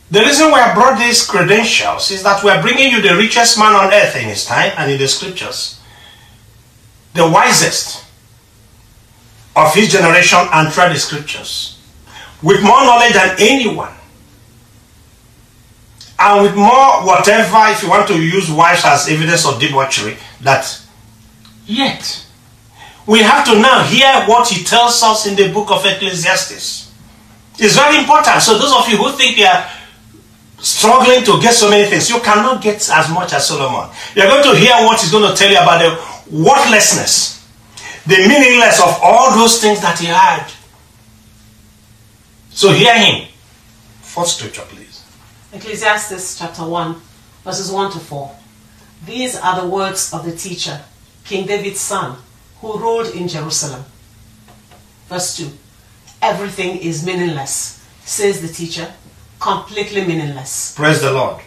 The 0.10 0.20
reason 0.20 0.48
we 0.48 0.56
have 0.56 0.76
brought 0.76 1.00
these 1.00 1.26
credentials 1.26 2.12
is 2.12 2.22
that 2.24 2.44
we 2.44 2.50
are 2.50 2.62
bringing 2.62 2.92
you 2.92 3.02
the 3.02 3.16
richest 3.16 3.58
man 3.58 3.74
on 3.74 3.94
earth 3.94 4.18
in 4.18 4.24
his 4.24 4.44
time 4.44 4.74
and 4.78 4.92
in 4.92 5.00
the 5.00 5.08
scriptures, 5.08 5.80
the 7.14 7.28
wisest 7.30 8.04
of 9.56 9.74
his 9.74 9.90
generation 9.90 10.40
and 10.52 10.72
throughout 10.72 10.92
the 10.92 11.00
scriptures, 11.00 11.80
with 12.44 12.62
more 12.62 12.84
knowledge 12.84 13.14
than 13.14 13.36
anyone, 13.40 13.94
and 16.20 16.44
with 16.44 16.56
more 16.56 17.06
whatever, 17.06 17.72
if 17.72 17.82
you 17.82 17.90
want 17.90 18.08
to 18.10 18.22
use 18.22 18.52
wives 18.52 18.84
as 18.84 19.08
evidence 19.08 19.48
of 19.48 19.62
debauchery, 19.62 20.18
that 20.42 20.82
yet 21.66 22.26
we 23.08 23.20
have 23.20 23.46
to 23.46 23.60
now 23.60 23.84
hear 23.84 24.26
what 24.28 24.48
he 24.48 24.64
tells 24.64 25.02
us 25.04 25.26
in 25.26 25.36
the 25.36 25.52
book 25.52 25.72
of 25.72 25.86
Ecclesiastes. 25.86 26.92
It's 27.58 27.76
very 27.76 27.98
important. 27.98 28.42
So 28.42 28.58
those 28.58 28.74
of 28.74 28.88
you 28.90 28.98
who 28.98 29.12
think 29.12 29.38
you 29.38 29.46
are 29.46 29.70
struggling 30.60 31.24
to 31.26 31.42
get 31.42 31.54
so 31.54 31.70
many 31.70 31.90
things, 31.90 32.10
you 32.10 32.20
cannot 32.20 32.62
get 32.62 32.78
as 32.90 33.10
much 33.10 33.34
as 33.34 33.48
Solomon. 33.48 33.90
You're 34.16 34.28
going 34.28 34.44
to 34.44 34.56
hear 34.56 34.74
what 34.86 35.00
he's 35.02 35.12
going 35.12 35.30
to 35.30 35.36
tell 35.36 35.50
you 35.50 35.58
about 35.58 35.80
the 35.80 36.38
worthlessness, 36.38 37.46
the 38.06 38.18
meaningless 38.18 38.80
of 38.80 39.00
all 39.02 39.36
those 39.38 39.60
things 39.60 39.82
that 39.82 39.98
he 40.00 40.06
had. 40.08 40.48
So 42.50 42.72
hear 42.72 42.98
him. 42.98 43.28
First 44.02 44.38
scripture, 44.38 44.64
please. 44.68 45.04
Ecclesiastes 45.54 46.38
chapter 46.38 46.66
1, 46.68 46.96
verses 47.44 47.72
1 47.72 47.92
to 47.94 48.00
4. 48.00 48.36
These 49.06 49.38
are 49.38 49.62
the 49.62 49.68
words 49.68 50.14
of 50.14 50.26
the 50.26 50.36
teacher, 50.36 50.82
King 51.26 51.48
David's 51.48 51.80
son, 51.80 52.18
who 52.62 52.78
ruled 52.80 53.14
in 53.16 53.28
Jerusalem. 53.28 53.84
Verse 55.10 55.38
2. 55.38 55.50
Everything 56.22 56.78
is 56.78 57.06
meaningless, 57.06 57.84
says 58.06 58.42
the 58.42 58.48
teacher, 58.48 58.94
completely 59.40 60.06
meaningless. 60.06 60.76
Praise 60.76 61.02
the 61.02 61.12
Lord. 61.12 61.42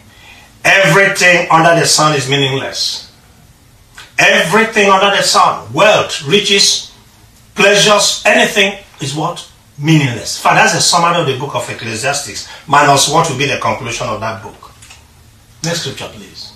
Everything 0.63 1.47
under 1.49 1.79
the 1.79 1.85
sun 1.85 2.15
is 2.15 2.29
meaningless. 2.29 3.11
Everything 4.19 4.89
under 4.89 5.15
the 5.15 5.23
sun, 5.23 5.71
wealth, 5.73 6.21
riches, 6.27 6.91
pleasures, 7.53 8.21
anything 8.25 8.83
is 9.01 9.15
what? 9.15 9.49
Meaningless. 9.77 10.37
In 10.39 10.43
fact, 10.43 10.55
that's 10.55 10.75
a 10.75 10.81
summary 10.81 11.21
of 11.21 11.27
the 11.27 11.37
book 11.37 11.55
of 11.55 11.69
Ecclesiastes, 11.69 12.47
minus 12.67 13.09
what 13.09 13.29
will 13.29 13.37
be 13.37 13.45
the 13.45 13.59
conclusion 13.59 14.07
of 14.07 14.19
that 14.19 14.43
book. 14.43 14.71
Next 15.63 15.81
scripture, 15.81 16.09
please. 16.13 16.54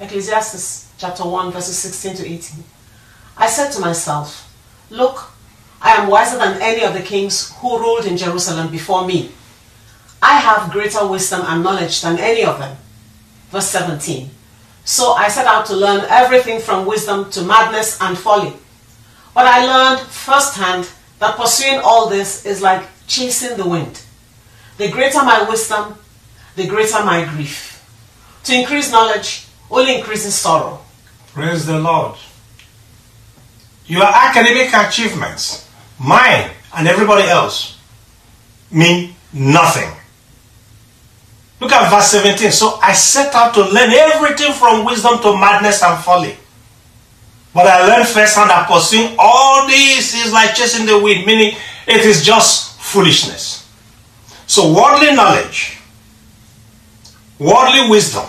Ecclesiastes 0.00 0.92
chapter 0.98 1.24
1, 1.24 1.52
verses 1.52 1.78
16 1.78 2.16
to 2.16 2.26
18. 2.26 2.64
I 3.36 3.46
said 3.48 3.70
to 3.72 3.80
myself, 3.80 4.52
Look, 4.90 5.30
I 5.80 5.92
am 5.92 6.08
wiser 6.08 6.38
than 6.38 6.60
any 6.60 6.82
of 6.84 6.94
the 6.94 7.02
kings 7.02 7.52
who 7.58 7.78
ruled 7.78 8.04
in 8.06 8.16
Jerusalem 8.16 8.70
before 8.70 9.06
me. 9.06 9.30
I 10.20 10.38
have 10.38 10.72
greater 10.72 11.06
wisdom 11.06 11.42
and 11.44 11.62
knowledge 11.62 12.00
than 12.00 12.18
any 12.18 12.44
of 12.44 12.58
them. 12.58 12.76
Verse 13.50 13.68
17. 13.68 14.30
So 14.84 15.12
I 15.12 15.28
set 15.28 15.46
out 15.46 15.66
to 15.66 15.76
learn 15.76 16.04
everything 16.08 16.60
from 16.60 16.86
wisdom 16.86 17.30
to 17.30 17.42
madness 17.42 18.00
and 18.00 18.18
folly. 18.18 18.52
But 19.34 19.46
I 19.46 19.64
learned 19.64 20.06
firsthand 20.06 20.88
that 21.18 21.36
pursuing 21.36 21.80
all 21.82 22.08
this 22.08 22.44
is 22.44 22.62
like 22.62 22.84
chasing 23.06 23.56
the 23.56 23.68
wind. 23.68 24.02
The 24.76 24.90
greater 24.90 25.22
my 25.22 25.48
wisdom, 25.48 25.94
the 26.56 26.66
greater 26.66 27.04
my 27.04 27.24
grief. 27.24 27.70
To 28.44 28.54
increase 28.54 28.90
knowledge 28.90 29.43
only 29.70 29.96
increases 29.96 30.34
sorrow. 30.34 30.80
Praise 31.32 31.66
the 31.66 31.78
Lord. 31.78 32.16
Your 33.86 34.04
academic 34.04 34.72
achievements, 34.72 35.68
mine 35.98 36.50
and 36.76 36.88
everybody 36.88 37.28
else, 37.28 37.78
mean 38.70 39.14
nothing. 39.32 39.90
Look 41.60 41.72
at 41.72 41.90
verse 41.90 42.10
17. 42.10 42.50
So 42.50 42.78
I 42.82 42.92
set 42.92 43.34
out 43.34 43.54
to 43.54 43.60
learn 43.60 43.90
everything 43.90 44.52
from 44.52 44.84
wisdom 44.84 45.20
to 45.22 45.36
madness 45.36 45.82
and 45.82 46.02
folly. 46.02 46.36
But 47.54 47.66
I 47.66 47.86
learned 47.86 48.08
firsthand 48.08 48.50
that 48.50 48.68
pursuing 48.68 49.14
all 49.18 49.66
this 49.66 50.14
is 50.14 50.32
like 50.32 50.54
chasing 50.54 50.86
the 50.86 50.98
wind, 50.98 51.24
meaning 51.24 51.56
it 51.86 52.04
is 52.04 52.24
just 52.24 52.80
foolishness. 52.80 53.70
So 54.46 54.74
worldly 54.74 55.14
knowledge, 55.14 55.78
worldly 57.38 57.88
wisdom, 57.88 58.26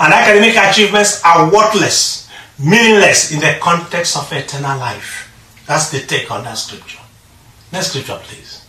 and 0.00 0.14
academic 0.14 0.56
achievements 0.56 1.22
are 1.24 1.52
worthless, 1.52 2.30
meaningless 2.58 3.32
in 3.32 3.40
the 3.40 3.58
context 3.60 4.16
of 4.16 4.32
eternal 4.32 4.78
life. 4.78 5.28
That's 5.66 5.90
the 5.90 6.00
take 6.00 6.30
on 6.30 6.42
that 6.44 6.54
scripture. 6.54 7.00
Next 7.70 7.88
scripture, 7.88 8.18
please. 8.22 8.64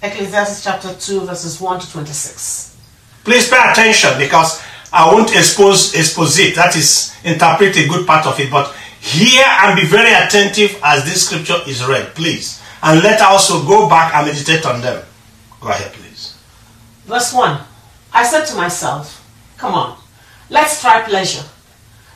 Ecclesiastes 0.00 0.62
chapter 0.62 0.94
2, 0.94 1.26
verses 1.26 1.60
1 1.60 1.80
to 1.80 1.90
26. 1.90 2.76
Please 3.24 3.48
pay 3.50 3.60
attention 3.70 4.10
because 4.16 4.62
I 4.92 5.12
won't 5.12 5.34
expose 5.34 5.94
exposit, 5.94 6.54
that 6.54 6.76
is 6.76 7.16
interpret 7.24 7.76
a 7.76 7.88
good 7.88 8.06
part 8.06 8.26
of 8.26 8.38
it, 8.38 8.50
but 8.50 8.72
hear 9.00 9.44
and 9.44 9.80
be 9.80 9.86
very 9.86 10.12
attentive 10.12 10.78
as 10.84 11.04
this 11.04 11.26
scripture 11.26 11.58
is 11.66 11.84
read, 11.84 12.14
please. 12.14 12.62
And 12.82 13.02
let 13.02 13.20
us 13.20 13.50
also 13.50 13.66
go 13.66 13.88
back 13.88 14.14
and 14.14 14.26
meditate 14.26 14.66
on 14.66 14.80
them. 14.80 15.04
Go 15.60 15.68
ahead, 15.68 15.92
please. 15.92 16.36
Verse 17.06 17.32
1 17.32 17.60
I 18.12 18.24
said 18.24 18.44
to 18.46 18.56
myself, 18.56 19.18
Come 19.56 19.74
on, 19.74 20.01
let's 20.52 20.80
try 20.80 21.00
pleasure. 21.02 21.44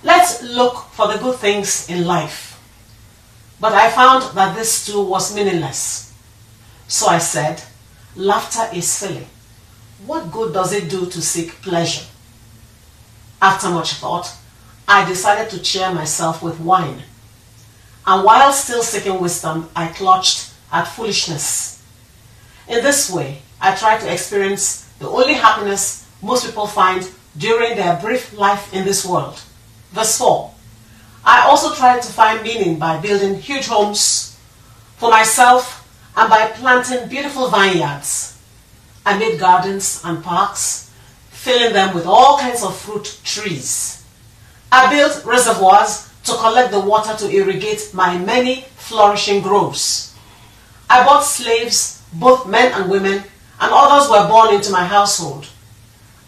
Let's 0.02 0.42
look 0.42 0.76
for 0.92 1.08
the 1.08 1.18
good 1.18 1.36
things 1.36 1.88
in 1.88 2.04
life. 2.04 2.60
But 3.58 3.72
I 3.72 3.90
found 3.90 4.22
that 4.36 4.54
this 4.54 4.86
too 4.86 5.02
was 5.02 5.34
meaningless. 5.34 6.12
So 6.86 7.06
I 7.06 7.18
said, 7.18 7.62
Laughter 8.14 8.68
is 8.74 8.88
silly. 8.88 9.26
What 10.04 10.30
good 10.30 10.52
does 10.52 10.72
it 10.72 10.90
do 10.90 11.06
to 11.06 11.22
seek 11.22 11.50
pleasure? 11.62 12.04
After 13.40 13.70
much 13.70 13.94
thought, 13.94 14.32
I 14.86 15.08
decided 15.08 15.50
to 15.50 15.62
cheer 15.62 15.92
myself 15.92 16.42
with 16.42 16.60
wine. 16.60 17.02
And 18.06 18.24
while 18.24 18.52
still 18.52 18.82
seeking 18.82 19.20
wisdom, 19.20 19.68
I 19.74 19.88
clutched 19.88 20.52
at 20.70 20.84
foolishness. 20.84 21.82
In 22.68 22.82
this 22.82 23.10
way, 23.10 23.42
I 23.60 23.74
tried 23.74 24.00
to 24.00 24.12
experience 24.12 24.88
the 24.98 25.08
only 25.08 25.34
happiness 25.34 26.06
most 26.22 26.46
people 26.46 26.66
find 26.66 27.10
during 27.38 27.76
their 27.76 28.00
brief 28.00 28.36
life 28.36 28.72
in 28.72 28.84
this 28.84 29.04
world. 29.04 29.40
Verse 29.92 30.18
4 30.18 30.52
I 31.24 31.40
also 31.40 31.74
tried 31.74 32.02
to 32.02 32.12
find 32.12 32.42
meaning 32.42 32.78
by 32.78 33.00
building 33.00 33.40
huge 33.40 33.66
homes 33.66 34.38
for 34.96 35.10
myself 35.10 35.82
and 36.16 36.30
by 36.30 36.46
planting 36.48 37.08
beautiful 37.08 37.48
vineyards. 37.48 38.38
I 39.04 39.18
made 39.18 39.38
gardens 39.38 40.00
and 40.04 40.22
parks, 40.22 40.90
filling 41.30 41.72
them 41.72 41.94
with 41.94 42.06
all 42.06 42.38
kinds 42.38 42.62
of 42.62 42.76
fruit 42.76 43.20
trees. 43.24 44.04
I 44.70 44.90
built 44.90 45.24
reservoirs 45.24 46.10
to 46.24 46.32
collect 46.32 46.70
the 46.70 46.80
water 46.80 47.16
to 47.16 47.30
irrigate 47.30 47.90
my 47.92 48.18
many 48.18 48.62
flourishing 48.76 49.42
groves. 49.42 50.14
I 50.88 51.04
bought 51.04 51.22
slaves, 51.22 52.02
both 52.12 52.46
men 52.48 52.72
and 52.72 52.90
women, 52.90 53.24
and 53.60 53.72
others 53.72 54.08
were 54.10 54.28
born 54.28 54.54
into 54.54 54.70
my 54.70 54.84
household. 54.84 55.48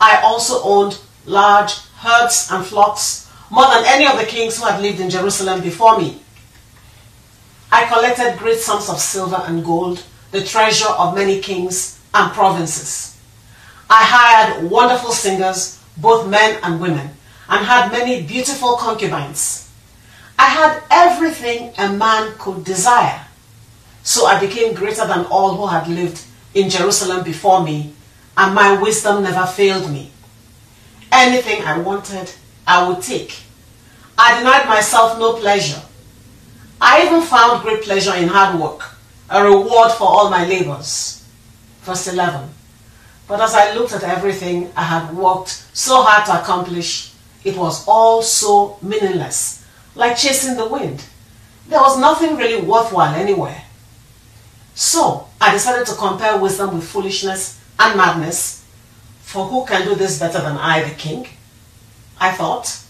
I 0.01 0.21
also 0.23 0.63
owned 0.63 0.99
large 1.27 1.75
herds 1.99 2.49
and 2.51 2.65
flocks, 2.65 3.31
more 3.51 3.67
than 3.67 3.85
any 3.87 4.07
of 4.07 4.19
the 4.19 4.27
kings 4.27 4.59
who 4.59 4.67
had 4.67 4.81
lived 4.81 5.01
in 5.01 5.11
Jerusalem 5.11 5.61
before 5.61 5.99
me. 5.99 6.21
I 7.71 7.87
collected 7.87 8.39
great 8.39 8.59
sums 8.59 8.89
of 8.89 8.99
silver 9.01 9.43
and 9.47 9.65
gold, 9.65 10.03
the 10.31 10.45
treasure 10.45 10.89
of 10.89 11.15
many 11.15 11.41
kings 11.41 11.99
and 12.15 12.33
provinces. 12.33 13.17
I 13.91 14.03
hired 14.05 14.71
wonderful 14.71 15.13
singers, 15.13 15.83
both 15.97 16.29
men 16.29 16.59
and 16.63 16.81
women, 16.81 17.11
and 17.49 17.67
had 17.67 17.91
many 17.91 18.23
beautiful 18.23 18.77
concubines. 18.77 19.71
I 20.39 20.45
had 20.47 20.83
everything 20.91 21.73
a 21.79 21.93
man 21.93 22.35
could 22.39 22.65
desire. 22.65 23.27
So 24.03 24.27
I 24.27 24.39
became 24.41 24.75
greater 24.75 25.07
than 25.07 25.27
all 25.27 25.57
who 25.57 25.67
had 25.67 25.89
lived 25.89 26.23
in 26.55 26.71
Jerusalem 26.71 27.25
before 27.25 27.63
me, 27.63 27.93
and 28.39 28.55
my 28.55 28.81
wisdom 28.81 29.25
never 29.25 29.45
failed 29.47 29.91
me. 29.91 30.13
Anything 31.11 31.65
I 31.65 31.79
wanted, 31.79 32.31
I 32.65 32.89
would 32.89 33.03
take. 33.03 33.37
I 34.17 34.39
denied 34.39 34.69
myself 34.69 35.19
no 35.19 35.35
pleasure. 35.35 35.83
I 36.81 37.05
even 37.05 37.21
found 37.23 37.63
great 37.63 37.83
pleasure 37.83 38.15
in 38.15 38.29
hard 38.29 38.61
work, 38.61 38.95
a 39.29 39.43
reward 39.43 39.91
for 39.91 40.05
all 40.05 40.31
my 40.31 40.47
labors. 40.47 41.27
Verse 41.83 42.07
11. 42.13 42.49
But 43.27 43.41
as 43.41 43.55
I 43.55 43.75
looked 43.75 43.93
at 43.93 44.05
everything 44.05 44.71
I 44.77 44.85
had 44.85 45.17
worked 45.17 45.65
so 45.73 46.03
hard 46.03 46.25
to 46.27 46.41
accomplish, 46.41 47.13
it 47.43 47.57
was 47.57 47.85
all 47.89 48.23
so 48.23 48.79
meaningless, 48.81 49.67
like 49.97 50.17
chasing 50.17 50.57
the 50.57 50.69
wind. 50.69 51.05
There 51.69 51.81
was 51.81 51.99
nothing 51.99 52.37
really 52.37 52.63
worthwhile 52.65 53.15
anywhere. 53.17 53.65
So 54.75 55.27
I 55.41 55.53
decided 55.53 55.87
to 55.89 55.95
compare 55.97 56.39
wisdom 56.39 56.77
with 56.77 56.89
foolishness 56.89 57.59
and 57.79 57.97
madness. 57.97 58.65
For 59.23 59.45
who 59.45 59.67
can 59.67 59.87
do 59.87 59.95
this 59.95 60.19
better 60.19 60.41
than 60.41 60.57
I, 60.57 60.83
the 60.83 60.95
king? 60.95 61.27
I 62.21 62.33
thought, 62.33 62.81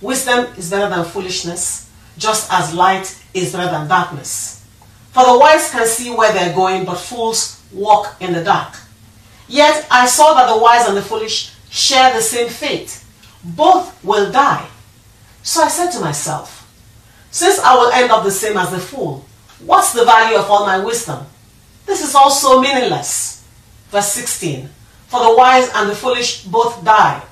wisdom 0.00 0.46
is 0.56 0.70
better 0.70 0.88
than 0.94 1.04
foolishness, 1.04 1.90
just 2.18 2.52
as 2.52 2.74
light 2.74 3.18
is 3.34 3.52
better 3.52 3.70
than 3.70 3.88
darkness. 3.88 4.64
For 5.12 5.24
the 5.24 5.38
wise 5.38 5.70
can 5.70 5.86
see 5.86 6.10
where 6.10 6.32
they're 6.32 6.54
going, 6.54 6.84
but 6.84 6.96
fools 6.96 7.62
walk 7.72 8.16
in 8.20 8.32
the 8.32 8.44
dark. 8.44 8.74
Yet 9.48 9.86
I 9.90 10.06
saw 10.06 10.34
that 10.34 10.52
the 10.52 10.60
wise 10.60 10.86
and 10.86 10.96
the 10.96 11.02
foolish 11.02 11.52
share 11.70 12.12
the 12.12 12.20
same 12.20 12.48
fate. 12.48 13.02
Both 13.42 14.04
will 14.04 14.30
die. 14.30 14.66
So 15.42 15.62
I 15.62 15.68
said 15.68 15.90
to 15.92 16.00
myself, 16.00 16.70
Since 17.30 17.60
I 17.60 17.74
will 17.76 17.92
end 17.92 18.10
up 18.10 18.24
the 18.24 18.30
same 18.30 18.56
as 18.56 18.70
the 18.70 18.78
fool, 18.78 19.24
what's 19.64 19.92
the 19.92 20.04
value 20.04 20.36
of 20.36 20.50
all 20.50 20.66
my 20.66 20.78
wisdom? 20.78 21.24
This 21.86 22.04
is 22.06 22.14
also 22.14 22.60
meaningless. 22.60 23.35
Verse 23.96 24.12
16 24.12 24.68
For 25.08 25.24
the 25.24 25.34
wise 25.34 25.70
and 25.74 25.88
the 25.88 25.94
foolish 25.94 26.44
both 26.44 26.84
die. 26.84 27.22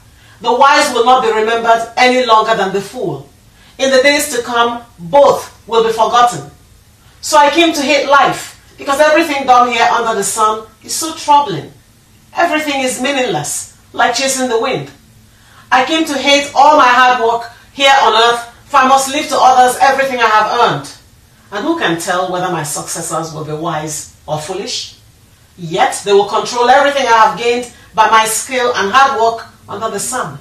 The 0.41 0.51
wise 0.51 0.95
will 0.95 1.05
not 1.05 1.23
be 1.23 1.31
remembered 1.31 1.93
any 1.99 2.25
longer 2.25 2.57
than 2.57 2.73
the 2.73 2.81
fool. 2.81 3.29
In 3.77 3.91
the 3.91 4.03
days 4.03 4.35
to 4.35 4.41
come, 4.41 4.83
both 4.99 5.45
will 5.69 5.85
be 5.85 5.93
forgotten. 5.93 6.51
So 7.21 7.37
I 7.37 7.51
came 7.51 7.75
to 7.75 7.83
hate 7.83 8.09
life 8.09 8.57
because 8.79 8.99
everything 8.99 9.45
done 9.47 9.73
here 9.73 9.87
under 9.93 10.15
the 10.15 10.25
sun 10.25 10.67
is 10.83 10.95
so 10.95 11.13
troubling. 11.13 11.71
Everything 12.35 12.81
is 12.81 12.99
meaningless, 12.99 13.77
like 13.93 14.15
chasing 14.15 14.49
the 14.49 14.59
wind. 14.59 14.91
I 15.71 15.85
came 15.85 16.07
to 16.07 16.15
hate 16.17 16.51
all 16.55 16.79
my 16.79 16.89
hard 16.89 17.23
work 17.23 17.53
here 17.75 17.93
on 18.01 18.15
earth, 18.15 18.41
for 18.65 18.79
I 18.79 18.89
must 18.89 19.13
leave 19.13 19.29
to 19.29 19.37
others 19.39 19.77
everything 19.83 20.19
I 20.19 20.29
have 20.29 20.61
earned. 20.63 20.89
And 21.53 21.67
who 21.67 21.79
can 21.79 22.01
tell 22.01 22.33
whether 22.33 22.51
my 22.51 22.63
successors 22.63 23.35
will 23.35 23.45
be 23.45 23.53
wise 23.53 24.17
or 24.27 24.41
foolish? 24.41 24.94
Yet 25.57 26.03
they 26.05 26.13
will 26.13 26.29
control 26.29 26.69
everything 26.69 27.07
I 27.07 27.27
have 27.27 27.39
gained 27.39 27.73
by 27.95 28.11
my 28.11 28.25
skill 28.25 28.73
and 28.75 28.91
hard 28.93 29.21
work 29.21 29.47
under 29.69 29.91
the 29.91 30.01
sun. 30.01 30.39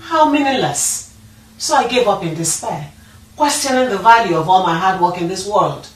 How 0.00 0.28
meaningless. 0.28 1.14
So 1.58 1.74
I 1.74 1.88
gave 1.88 2.06
up 2.06 2.22
in 2.22 2.34
despair, 2.34 2.90
questioning 3.36 3.88
the 3.88 3.98
value 3.98 4.36
of 4.36 4.48
all 4.48 4.62
my 4.62 4.76
hard 4.78 5.00
work 5.00 5.20
in 5.20 5.28
this 5.28 5.46
world. 5.46 5.88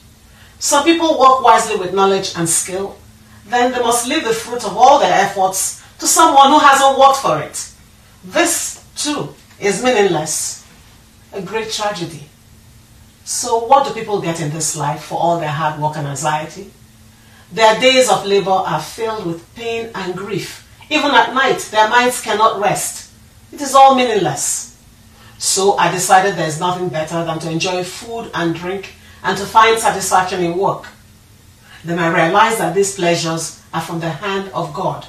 Some 0.58 0.84
people 0.84 1.18
work 1.18 1.42
wisely 1.42 1.76
with 1.76 1.94
knowledge 1.94 2.32
and 2.36 2.48
skill, 2.48 2.96
then 3.46 3.72
they 3.72 3.80
must 3.80 4.06
leave 4.06 4.24
the 4.24 4.32
fruit 4.32 4.64
of 4.64 4.76
all 4.76 4.98
their 4.98 5.12
efforts 5.12 5.82
to 5.98 6.06
someone 6.06 6.50
who 6.50 6.58
hasn't 6.58 6.98
worked 6.98 7.18
for 7.18 7.40
it. 7.40 7.70
This, 8.24 8.84
too, 8.96 9.34
is 9.58 9.82
meaningless. 9.82 10.66
A 11.32 11.42
great 11.42 11.70
tragedy. 11.70 12.28
So, 13.24 13.64
what 13.64 13.86
do 13.86 13.94
people 13.94 14.20
get 14.20 14.40
in 14.40 14.50
this 14.50 14.76
life 14.76 15.04
for 15.04 15.18
all 15.20 15.38
their 15.38 15.48
hard 15.48 15.80
work 15.80 15.96
and 15.96 16.06
anxiety? 16.06 16.70
Their 17.52 17.80
days 17.80 18.09
of 18.09 18.26
labor 18.26 18.50
are 18.50 18.80
filled 18.80 19.26
with 19.26 19.54
pain 19.54 19.90
and 19.95 20.16
grief. 20.16 20.66
Even 20.88 21.11
at 21.11 21.35
night, 21.35 21.59
their 21.71 21.88
minds 21.88 22.21
cannot 22.21 22.61
rest. 22.61 23.12
It 23.52 23.61
is 23.61 23.75
all 23.75 23.95
meaningless. 23.95 24.76
So 25.38 25.76
I 25.76 25.90
decided 25.90 26.35
there 26.37 26.47
is 26.47 26.61
nothing 26.61 26.88
better 26.90 27.25
than 27.25 27.38
to 27.40 27.50
enjoy 27.50 27.83
food 27.83 28.30
and 28.35 28.54
drink 28.54 28.95
and 29.23 29.37
to 29.38 29.45
find 29.45 29.78
satisfaction 29.78 30.42
in 30.45 30.57
work. 30.57 30.87
Then 31.85 31.99
I 31.99 32.09
realized 32.09 32.59
that 32.59 32.75
these 32.75 32.95
pleasures 32.95 33.62
are 33.73 33.80
from 33.80 34.00
the 34.00 34.11
hand 34.11 34.50
of 34.52 34.75
God. 34.75 35.07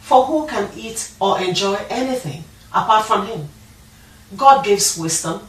For 0.00 0.24
who 0.26 0.46
can 0.46 0.68
eat 0.76 1.12
or 1.18 1.40
enjoy 1.40 1.76
anything 1.88 2.44
apart 2.72 3.06
from 3.06 3.26
Him? 3.26 3.48
God 4.36 4.64
gives 4.64 4.98
wisdom, 4.98 5.40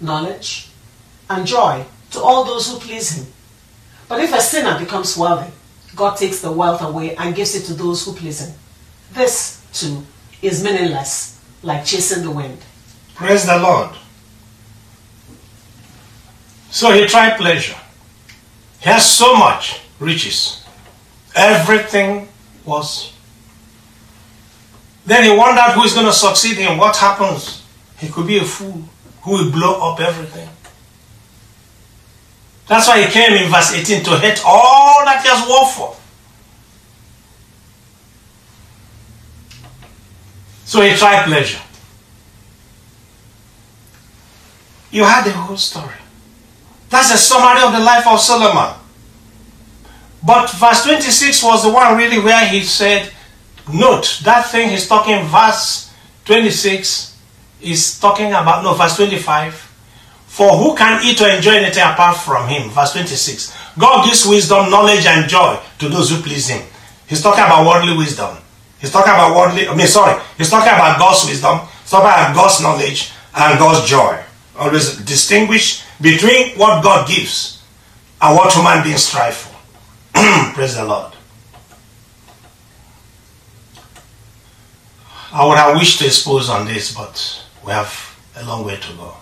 knowledge, 0.00 0.70
and 1.28 1.46
joy 1.46 1.84
to 2.12 2.20
all 2.20 2.44
those 2.44 2.70
who 2.70 2.78
please 2.78 3.10
Him. 3.18 3.26
But 4.08 4.20
if 4.20 4.32
a 4.34 4.40
sinner 4.40 4.78
becomes 4.78 5.16
wealthy, 5.16 5.52
God 5.96 6.16
takes 6.16 6.40
the 6.40 6.52
wealth 6.52 6.82
away 6.82 7.16
and 7.16 7.34
gives 7.34 7.54
it 7.54 7.64
to 7.66 7.74
those 7.74 8.04
who 8.04 8.12
please 8.12 8.40
Him. 8.40 8.54
This, 9.12 9.64
too, 9.72 10.04
is 10.42 10.62
meaningless, 10.62 11.40
like 11.62 11.84
chasing 11.84 12.22
the 12.22 12.30
wind. 12.30 12.58
Praise 13.14 13.46
the 13.46 13.58
Lord. 13.58 13.90
So 16.70 16.90
he 16.90 17.06
tried 17.06 17.36
pleasure. 17.36 17.76
He 18.80 18.90
has 18.90 19.08
so 19.08 19.36
much 19.36 19.80
riches. 20.00 20.64
Everything 21.36 22.28
was. 22.64 23.12
Then 25.06 25.22
he 25.24 25.30
wondered 25.30 25.72
who 25.74 25.84
is 25.84 25.94
going 25.94 26.06
to 26.06 26.12
succeed 26.12 26.56
him. 26.56 26.78
What 26.78 26.96
happens? 26.96 27.62
He 27.98 28.08
could 28.08 28.26
be 28.26 28.38
a 28.38 28.44
fool 28.44 28.82
who 29.22 29.30
will 29.30 29.52
blow 29.52 29.92
up 29.92 30.00
everything. 30.00 30.48
That's 32.66 32.88
why 32.88 33.02
he 33.02 33.10
came 33.12 33.32
in 33.32 33.50
verse 33.50 33.72
18 33.72 34.04
to 34.04 34.18
hate 34.18 34.42
all 34.44 35.04
that 35.04 35.22
he 35.22 35.28
has 35.28 35.48
worked 35.48 35.76
for. 35.76 35.96
So 40.64 40.80
he 40.80 40.96
tried 40.96 41.24
pleasure. 41.26 41.60
You 44.90 45.04
had 45.04 45.24
the 45.24 45.32
whole 45.32 45.56
story. 45.56 45.94
That's 46.88 47.12
a 47.12 47.18
summary 47.18 47.62
of 47.62 47.72
the 47.72 47.80
life 47.80 48.06
of 48.06 48.20
Solomon. 48.20 48.74
But 50.24 50.50
verse 50.52 50.84
26 50.84 51.42
was 51.42 51.64
the 51.64 51.70
one 51.70 51.96
really 51.96 52.18
where 52.18 52.46
he 52.48 52.62
said, 52.62 53.10
Note, 53.72 54.20
that 54.24 54.50
thing 54.50 54.70
he's 54.70 54.86
talking, 54.86 55.26
verse 55.26 55.92
26 56.24 57.18
is 57.60 57.98
talking 57.98 58.28
about, 58.28 58.62
no, 58.62 58.74
verse 58.74 58.96
25. 58.96 59.63
For 60.34 60.50
who 60.58 60.74
can 60.74 60.98
eat 61.04 61.20
or 61.22 61.28
enjoy 61.28 61.62
anything 61.62 61.84
apart 61.84 62.16
from 62.16 62.48
him? 62.48 62.68
Verse 62.70 62.90
26. 62.90 63.54
God 63.78 64.04
gives 64.04 64.26
wisdom, 64.26 64.68
knowledge, 64.68 65.06
and 65.06 65.30
joy 65.30 65.60
to 65.78 65.88
those 65.88 66.10
who 66.10 66.20
please 66.22 66.48
him. 66.48 66.60
He's 67.06 67.22
talking 67.22 67.44
about 67.44 67.64
worldly 67.64 67.96
wisdom. 67.96 68.36
He's 68.80 68.90
talking 68.90 69.12
about 69.12 69.36
worldly, 69.36 69.68
I 69.68 69.76
mean, 69.76 69.86
sorry, 69.86 70.20
he's 70.36 70.50
talking 70.50 70.72
about 70.72 70.98
God's 70.98 71.24
wisdom, 71.28 71.60
he's 71.82 71.90
talking 71.90 72.08
about 72.08 72.34
God's 72.34 72.60
knowledge 72.60 73.12
and 73.36 73.58
God's 73.60 73.88
joy. 73.88 74.24
Always 74.58 74.96
distinguish 75.04 75.84
between 76.00 76.58
what 76.58 76.82
God 76.82 77.06
gives 77.06 77.62
and 78.20 78.34
what 78.34 78.52
human 78.52 78.82
beings 78.82 79.04
strive 79.04 79.36
for. 79.36 79.54
Praise 80.54 80.74
the 80.74 80.84
Lord. 80.84 81.12
I 85.32 85.46
would 85.46 85.58
have 85.58 85.76
wished 85.76 86.00
to 86.00 86.06
expose 86.06 86.50
on 86.50 86.66
this, 86.66 86.92
but 86.92 87.44
we 87.64 87.70
have 87.70 88.18
a 88.34 88.44
long 88.44 88.64
way 88.64 88.76
to 88.76 88.92
go. 88.94 89.14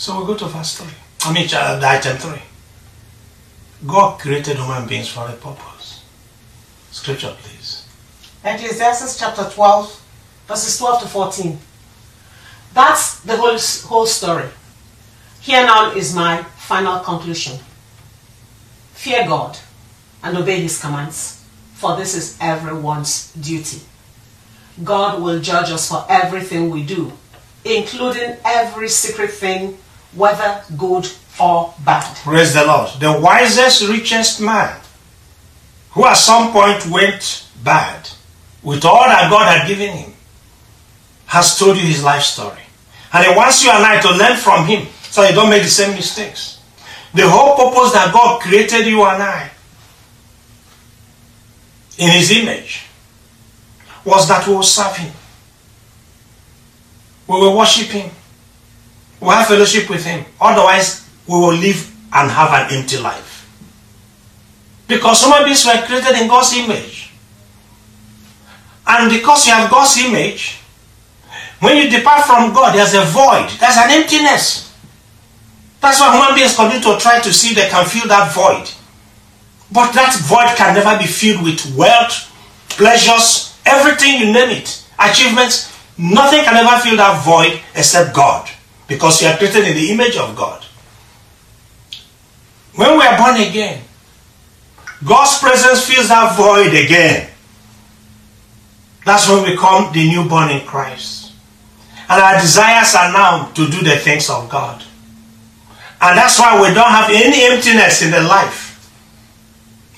So 0.00 0.18
we 0.18 0.26
go 0.28 0.34
to 0.34 0.46
verse 0.46 0.78
3. 0.78 0.88
I 1.24 1.32
mean, 1.34 1.46
uh, 1.52 1.78
item 1.84 2.16
3. 2.16 2.40
God 3.86 4.18
created 4.18 4.56
human 4.56 4.88
beings 4.88 5.10
for 5.10 5.28
a 5.28 5.32
purpose. 5.32 6.02
Scripture, 6.90 7.36
please. 7.42 7.86
Ecclesiastes 8.42 9.18
chapter 9.18 9.44
12, 9.44 10.02
verses 10.48 10.78
12 10.78 11.02
to 11.02 11.08
14. 11.08 11.58
That's 12.72 13.20
the 13.20 13.36
whole, 13.36 13.58
whole 13.90 14.06
story. 14.06 14.48
Here 15.42 15.66
now 15.66 15.92
is 15.92 16.14
my 16.14 16.44
final 16.56 17.00
conclusion. 17.00 17.58
Fear 18.94 19.26
God 19.26 19.58
and 20.22 20.34
obey 20.34 20.62
His 20.62 20.80
commands, 20.80 21.44
for 21.74 21.98
this 21.98 22.14
is 22.14 22.38
everyone's 22.40 23.34
duty. 23.34 23.82
God 24.82 25.20
will 25.20 25.40
judge 25.40 25.70
us 25.70 25.90
for 25.90 26.06
everything 26.08 26.70
we 26.70 26.84
do, 26.84 27.12
including 27.66 28.38
every 28.46 28.88
secret 28.88 29.32
thing, 29.32 29.76
whether 30.12 30.62
good 30.76 31.08
or 31.40 31.74
bad. 31.84 32.16
Praise 32.18 32.54
the 32.54 32.64
Lord. 32.64 32.90
The 33.00 33.20
wisest, 33.20 33.88
richest 33.88 34.40
man 34.40 34.80
who 35.90 36.04
at 36.06 36.14
some 36.14 36.52
point 36.52 36.86
went 36.86 37.46
bad 37.62 38.08
with 38.62 38.84
all 38.84 39.04
that 39.04 39.30
God 39.30 39.46
had 39.46 39.66
given 39.68 39.90
him 39.96 40.12
has 41.26 41.58
told 41.58 41.76
you 41.76 41.84
his 41.84 42.02
life 42.02 42.22
story. 42.22 42.60
And 43.12 43.26
he 43.26 43.36
wants 43.36 43.64
you 43.64 43.70
and 43.70 43.84
I 43.84 44.00
to 44.00 44.10
learn 44.16 44.36
from 44.36 44.66
him 44.66 44.86
so 45.02 45.22
you 45.24 45.34
don't 45.34 45.50
make 45.50 45.62
the 45.62 45.68
same 45.68 45.94
mistakes. 45.94 46.60
The 47.14 47.28
whole 47.28 47.56
purpose 47.56 47.92
that 47.92 48.12
God 48.12 48.40
created 48.40 48.86
you 48.86 49.04
and 49.04 49.22
I 49.22 49.50
in 51.98 52.10
his 52.10 52.30
image 52.30 52.86
was 54.04 54.28
that 54.28 54.46
we 54.46 54.54
will 54.54 54.62
serve 54.62 54.96
him. 54.96 55.12
We 57.26 57.34
will 57.34 57.56
worship 57.56 57.88
him. 57.88 58.10
We 59.20 59.28
have 59.28 59.46
fellowship 59.48 59.88
with 59.90 60.04
him. 60.04 60.24
Otherwise, 60.40 61.08
we 61.26 61.34
will 61.34 61.54
live 61.54 61.90
and 62.12 62.30
have 62.30 62.50
an 62.50 62.78
empty 62.78 62.98
life. 62.98 63.46
Because 64.88 65.22
human 65.22 65.44
beings 65.44 65.64
were 65.64 65.80
created 65.86 66.20
in 66.20 66.28
God's 66.28 66.52
image. 66.54 67.12
And 68.86 69.10
because 69.10 69.46
you 69.46 69.52
have 69.52 69.70
God's 69.70 69.96
image, 69.98 70.58
when 71.60 71.76
you 71.76 71.90
depart 71.90 72.24
from 72.24 72.52
God, 72.52 72.74
there's 72.74 72.94
a 72.94 73.04
void, 73.04 73.50
there's 73.60 73.76
an 73.76 73.90
emptiness. 73.90 74.74
That's 75.80 76.00
why 76.00 76.16
human 76.16 76.34
beings 76.34 76.56
continue 76.56 76.82
to 76.82 76.98
try 76.98 77.20
to 77.20 77.32
see 77.32 77.54
they 77.54 77.68
can 77.68 77.86
fill 77.86 78.08
that 78.08 78.34
void. 78.34 78.68
But 79.70 79.92
that 79.92 80.16
void 80.22 80.56
can 80.56 80.74
never 80.74 80.98
be 80.98 81.06
filled 81.06 81.44
with 81.44 81.76
wealth, 81.76 82.26
pleasures, 82.70 83.56
everything 83.64 84.20
you 84.20 84.32
name 84.32 84.50
it, 84.50 84.84
achievements. 84.98 85.70
Nothing 85.96 86.42
can 86.42 86.56
ever 86.56 86.80
fill 86.80 86.96
that 86.96 87.22
void 87.24 87.60
except 87.76 88.14
God. 88.14 88.50
Because 88.90 89.22
you 89.22 89.28
are 89.28 89.36
created 89.38 89.68
in 89.68 89.76
the 89.78 89.90
image 89.92 90.16
of 90.18 90.34
God. 90.34 90.64
When 92.74 92.98
we 92.98 93.06
are 93.06 93.16
born 93.16 93.36
again, 93.40 93.82
God's 95.06 95.38
presence 95.38 95.86
fills 95.86 96.08
that 96.08 96.34
void 96.36 96.74
again. 96.74 97.30
That's 99.06 99.28
when 99.28 99.44
we 99.44 99.52
become 99.52 99.92
the 99.92 100.10
newborn 100.10 100.50
in 100.50 100.66
Christ. 100.66 101.32
And 102.08 102.20
our 102.20 102.40
desires 102.40 102.94
are 102.96 103.12
now 103.12 103.46
to 103.54 103.70
do 103.70 103.80
the 103.82 103.96
things 103.96 104.28
of 104.28 104.50
God. 104.50 104.82
And 106.02 106.18
that's 106.18 106.38
why 106.38 106.60
we 106.60 106.74
don't 106.74 106.90
have 106.90 107.10
any 107.10 107.44
emptiness 107.44 108.02
in 108.02 108.10
the 108.10 108.20
life. 108.20 108.70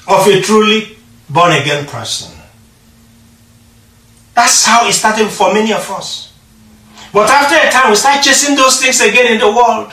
of 0.06 0.26
a 0.26 0.40
truly 0.40 0.96
born 1.28 1.52
again 1.52 1.86
person. 1.86 2.32
That's 4.34 4.64
how 4.66 4.88
it 4.88 4.92
started 4.92 5.28
for 5.28 5.52
many 5.52 5.72
of 5.72 5.88
us. 5.90 6.31
But 7.12 7.28
after 7.30 7.56
a 7.56 7.70
time, 7.70 7.90
we 7.90 7.96
start 7.96 8.24
chasing 8.24 8.56
those 8.56 8.80
things 8.80 9.00
again 9.00 9.32
in 9.32 9.38
the 9.38 9.48
world. 9.48 9.92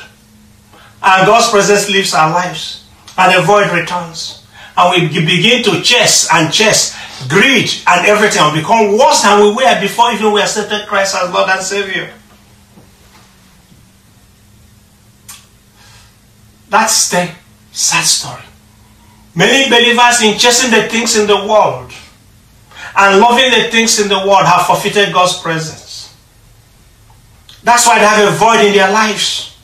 And 1.04 1.28
God's 1.28 1.50
presence 1.50 1.90
leaves 1.90 2.14
our 2.14 2.32
lives. 2.32 2.88
And 3.18 3.36
the 3.36 3.46
void 3.46 3.72
returns. 3.72 4.46
And 4.78 5.12
we 5.14 5.26
begin 5.26 5.64
to 5.64 5.82
chase 5.82 6.30
and 6.32 6.54
chase 6.54 6.96
greed 7.28 7.70
and 7.86 8.06
everything 8.08 8.42
and 8.42 8.56
become 8.56 8.98
worse 8.98 9.24
than 9.24 9.42
we 9.42 9.52
were 9.52 9.82
before 9.82 10.14
even 10.14 10.32
we 10.32 10.42
accepted 10.42 10.88
Christ 10.88 11.16
as 11.16 11.34
Lord 11.34 11.50
and 11.50 11.62
Savior. 11.62 12.14
That's 16.70 17.10
the 17.10 17.30
sad 17.72 18.06
story. 18.06 18.44
Many 19.36 19.70
believers 19.70 20.22
in 20.22 20.38
chasing 20.38 20.72
the 20.72 20.88
things 20.88 21.18
in 21.18 21.28
the 21.28 21.36
world 21.36 21.92
and 22.96 23.20
loving 23.20 23.52
the 23.52 23.70
things 23.70 24.00
in 24.00 24.08
the 24.08 24.20
world 24.20 24.46
have 24.46 24.66
forfeited 24.66 25.14
God's 25.14 25.40
presence. 25.40 25.89
That's 27.64 27.86
why 27.86 28.00
they 28.00 28.06
have 28.06 28.34
a 28.34 28.38
void 28.38 28.66
in 28.66 28.74
their 28.74 28.92
lives. 28.92 29.58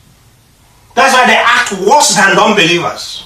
That's 0.93 1.13
why 1.13 1.25
they 1.27 1.35
act 1.35 1.71
worse 1.87 2.15
than 2.15 2.37
unbelievers. 2.37 3.25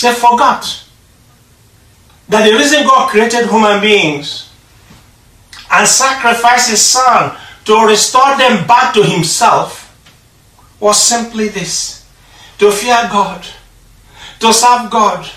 They 0.00 0.12
forgot 0.12 0.84
that 2.28 2.48
the 2.48 2.56
reason 2.56 2.84
God 2.84 3.10
created 3.10 3.48
human 3.48 3.80
beings 3.80 4.50
and 5.70 5.86
sacrificed 5.86 6.70
His 6.70 6.84
Son 6.84 7.36
to 7.64 7.86
restore 7.86 8.36
them 8.36 8.66
back 8.66 8.94
to 8.94 9.04
Himself 9.04 9.88
was 10.80 11.00
simply 11.00 11.48
this 11.48 12.04
to 12.58 12.72
fear 12.72 13.08
God, 13.10 13.46
to 14.40 14.52
serve 14.52 14.90
God, 14.90 15.28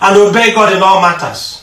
and 0.00 0.16
obey 0.16 0.54
God 0.54 0.74
in 0.76 0.82
all 0.82 1.00
matters. 1.00 1.61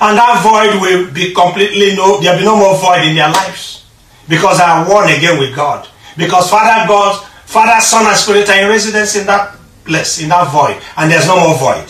And 0.00 0.16
that 0.16 0.42
void 0.42 0.80
will 0.80 1.10
be 1.12 1.32
completely 1.32 1.96
no, 1.96 2.20
there'll 2.20 2.38
be 2.38 2.44
no 2.44 2.56
more 2.56 2.76
void 2.76 3.06
in 3.06 3.16
their 3.16 3.30
lives 3.30 3.84
because 4.28 4.60
I 4.60 4.80
are 4.80 4.88
one 4.88 5.10
again 5.10 5.38
with 5.38 5.54
God. 5.54 5.88
Because 6.16 6.50
Father 6.50 6.86
God, 6.86 7.24
Father, 7.46 7.80
Son, 7.80 8.06
and 8.06 8.16
Spirit 8.16 8.48
are 8.48 8.62
in 8.62 8.68
residence 8.68 9.16
in 9.16 9.26
that 9.26 9.56
place, 9.84 10.22
in 10.22 10.28
that 10.28 10.50
void, 10.52 10.80
and 10.96 11.10
there's 11.10 11.26
no 11.26 11.40
more 11.40 11.58
void. 11.58 11.86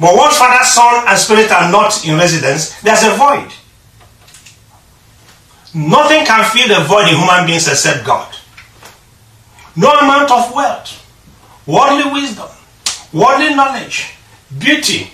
But 0.00 0.16
once 0.16 0.36
Father, 0.38 0.64
Son, 0.64 1.04
and 1.06 1.18
Spirit 1.18 1.52
are 1.52 1.70
not 1.70 2.06
in 2.06 2.16
residence, 2.16 2.80
there's 2.80 3.04
a 3.04 3.10
void. 3.10 3.52
Nothing 5.74 6.24
can 6.24 6.44
fill 6.50 6.68
the 6.68 6.84
void 6.84 7.08
in 7.08 7.16
human 7.16 7.46
beings 7.46 7.68
except 7.68 8.04
God. 8.04 8.34
No 9.76 9.90
amount 9.92 10.30
of 10.30 10.54
wealth, 10.54 11.00
worldly 11.66 12.12
wisdom, 12.12 12.48
worldly 13.12 13.54
knowledge, 13.54 14.14
beauty 14.58 15.10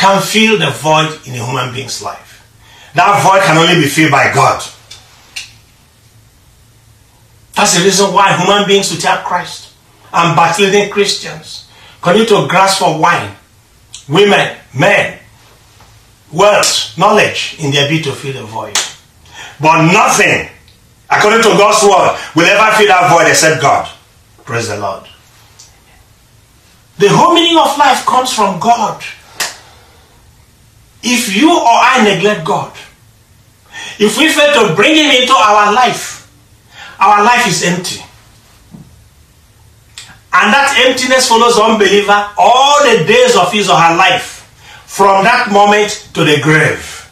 can 0.00 0.22
fill 0.22 0.58
the 0.58 0.70
void 0.70 1.20
in 1.26 1.34
a 1.34 1.44
human 1.44 1.72
being's 1.72 2.02
life. 2.02 2.42
That 2.94 3.22
void 3.22 3.42
can 3.42 3.56
only 3.56 3.80
be 3.80 3.88
filled 3.88 4.10
by 4.10 4.32
God. 4.34 4.60
That's 7.54 7.78
the 7.78 7.84
reason 7.84 8.12
why 8.12 8.36
human 8.36 8.66
beings 8.66 8.90
without 8.90 9.24
Christ 9.24 9.72
and 10.12 10.34
backsliding 10.34 10.90
Christians 10.90 11.68
continue 12.00 12.26
to 12.28 12.48
grasp 12.48 12.80
for 12.80 12.98
wine, 12.98 13.36
women, 14.08 14.56
men, 14.74 15.18
wealth, 16.32 16.96
knowledge 16.98 17.56
in 17.60 17.70
their 17.70 17.88
bid 17.88 18.02
to 18.04 18.12
fill 18.12 18.32
the 18.32 18.44
void. 18.44 18.76
But 19.60 19.92
nothing 19.92 20.48
according 21.10 21.42
to 21.42 21.48
God's 21.58 21.82
word, 21.82 22.18
will 22.36 22.46
ever 22.46 22.76
fill 22.76 22.86
that 22.86 23.10
void 23.10 23.28
except 23.28 23.60
God. 23.60 23.90
Praise 24.44 24.68
the 24.68 24.78
Lord. 24.78 25.04
The 26.98 27.08
whole 27.08 27.34
meaning 27.34 27.58
of 27.58 27.76
life 27.78 28.06
comes 28.06 28.32
from 28.32 28.60
God. 28.60 29.02
If 31.02 31.34
you 31.34 31.50
or 31.50 31.66
I 31.66 32.02
neglect 32.04 32.44
God, 32.44 32.72
if 33.98 34.18
we 34.18 34.28
fail 34.28 34.68
to 34.68 34.74
bring 34.74 34.94
Him 34.94 35.10
into 35.10 35.32
our 35.32 35.72
life, 35.72 36.30
our 36.98 37.24
life 37.24 37.46
is 37.46 37.62
empty. 37.64 38.04
And 40.32 40.52
that 40.52 40.84
emptiness 40.86 41.28
follows 41.28 41.56
the 41.56 41.62
unbeliever 41.62 42.30
all 42.38 42.82
the 42.84 43.04
days 43.04 43.34
of 43.36 43.52
his 43.52 43.68
or 43.68 43.76
her 43.76 43.96
life, 43.96 44.46
from 44.86 45.24
that 45.24 45.50
moment 45.50 46.08
to 46.14 46.24
the 46.24 46.40
grave. 46.40 47.10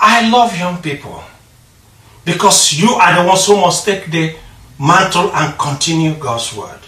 I 0.00 0.28
love 0.30 0.56
young 0.56 0.80
people 0.80 1.22
because 2.24 2.72
you 2.72 2.90
are 2.90 3.22
the 3.22 3.28
ones 3.28 3.46
who 3.46 3.56
must 3.56 3.84
take 3.84 4.10
the 4.10 4.36
mantle 4.78 5.30
and 5.32 5.58
continue 5.58 6.14
God's 6.14 6.54
word. 6.56 6.80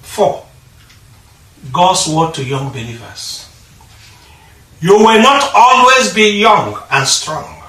Four, 0.00 0.46
God's 1.70 2.08
word 2.08 2.34
to 2.34 2.44
young 2.44 2.72
believers. 2.72 3.48
You 4.80 4.96
will 4.96 5.22
not 5.22 5.50
always 5.54 6.12
be 6.12 6.40
young 6.40 6.80
and 6.90 7.06
strong. 7.06 7.62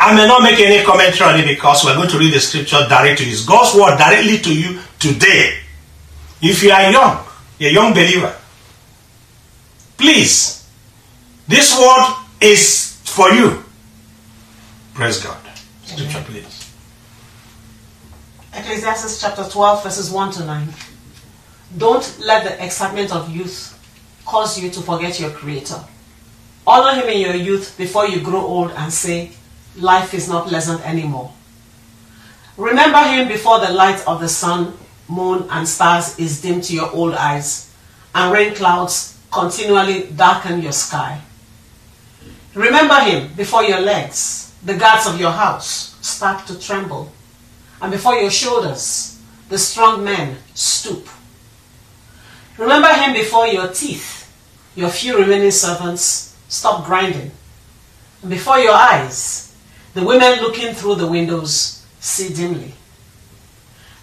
I 0.00 0.14
may 0.14 0.26
not 0.26 0.42
make 0.42 0.58
any 0.60 0.84
commentary 0.84 1.30
on 1.30 1.40
it 1.40 1.46
because 1.46 1.84
we're 1.84 1.96
going 1.96 2.08
to 2.08 2.18
read 2.18 2.32
the 2.32 2.40
scripture 2.40 2.86
directly 2.88 3.16
to 3.16 3.24
you. 3.26 3.32
It's 3.32 3.44
God's 3.44 3.74
word 3.74 3.98
directly 3.98 4.38
to 4.38 4.54
you 4.54 4.80
today. 4.98 5.58
If 6.40 6.62
you 6.62 6.70
are 6.70 6.90
young, 6.90 7.26
a 7.60 7.68
young 7.70 7.92
believer, 7.92 8.34
please 9.96 10.58
this 11.48 11.76
word 11.80 12.14
is 12.42 13.00
for 13.04 13.30
you. 13.30 13.64
Praise 14.92 15.24
God. 15.24 15.38
Scripture, 15.82 16.22
please. 16.26 16.74
Ecclesiastes 18.52 19.20
chapter 19.20 19.48
12, 19.48 19.82
verses 19.82 20.10
1 20.10 20.32
to 20.32 20.44
9. 20.44 20.68
Don't 21.76 22.18
let 22.20 22.44
the 22.44 22.64
excitement 22.64 23.12
of 23.12 23.34
youth 23.34 23.74
cause 24.24 24.58
you 24.58 24.70
to 24.70 24.80
forget 24.80 25.20
your 25.20 25.30
Creator. 25.30 25.82
Honor 26.66 27.00
Him 27.00 27.08
in 27.08 27.20
your 27.20 27.34
youth 27.34 27.76
before 27.76 28.06
you 28.06 28.20
grow 28.20 28.40
old 28.40 28.70
and 28.72 28.92
say, 28.92 29.32
Life 29.76 30.14
is 30.14 30.28
not 30.28 30.48
pleasant 30.48 30.86
anymore. 30.86 31.32
Remember 32.56 33.02
Him 33.04 33.28
before 33.28 33.60
the 33.60 33.72
light 33.72 34.02
of 34.06 34.20
the 34.20 34.28
sun, 34.28 34.74
moon, 35.08 35.46
and 35.50 35.66
stars 35.66 36.18
is 36.18 36.40
dim 36.40 36.60
to 36.60 36.74
your 36.74 36.90
old 36.92 37.14
eyes, 37.14 37.74
and 38.14 38.32
rain 38.32 38.54
clouds 38.54 39.18
continually 39.30 40.10
darken 40.16 40.62
your 40.62 40.72
sky. 40.72 41.20
Remember 42.54 43.00
him 43.00 43.32
before 43.36 43.62
your 43.62 43.80
legs, 43.80 44.54
the 44.64 44.74
guards 44.76 45.06
of 45.06 45.20
your 45.20 45.30
house, 45.30 45.96
start 46.00 46.46
to 46.46 46.58
tremble, 46.58 47.12
and 47.80 47.92
before 47.92 48.14
your 48.14 48.30
shoulders, 48.30 49.20
the 49.48 49.58
strong 49.58 50.02
men 50.04 50.36
stoop. 50.54 51.08
Remember 52.58 52.92
him 52.92 53.12
before 53.12 53.46
your 53.46 53.68
teeth, 53.68 54.28
your 54.74 54.90
few 54.90 55.16
remaining 55.16 55.52
servants 55.52 56.36
stop 56.48 56.84
grinding, 56.84 57.30
and 58.20 58.30
before 58.30 58.58
your 58.58 58.74
eyes, 58.74 59.54
the 59.94 60.04
women 60.04 60.40
looking 60.40 60.74
through 60.74 60.96
the 60.96 61.06
windows 61.06 61.86
see 62.00 62.34
dimly. 62.34 62.72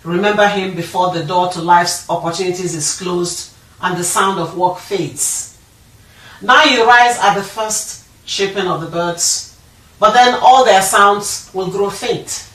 Remember 0.06 0.48
him 0.48 0.74
before 0.76 1.13
the 1.13 1.26
door 1.26 1.50
to 1.52 1.62
life's 1.62 2.10
opportunities 2.10 2.76
is 2.76 2.98
closed 2.98 3.52
and 3.82 3.98
the 3.98 4.04
sound 4.04 4.39
of 4.39 4.58
work 4.58 4.78
fades. 4.78 5.58
Now 6.41 6.63
you 6.63 6.86
rise 6.86 7.18
at 7.20 7.34
the 7.36 7.44
first 7.44 8.06
chirping 8.26 8.68
of 8.68 8.82
the 8.82 8.88
birds, 8.88 9.58
but 10.00 10.13
then 10.13 10.36
all 10.41 10.63
their 10.63 10.82
sounds 10.82 11.50
will 11.54 11.72
grow 11.72 11.89
faint. 11.89 12.48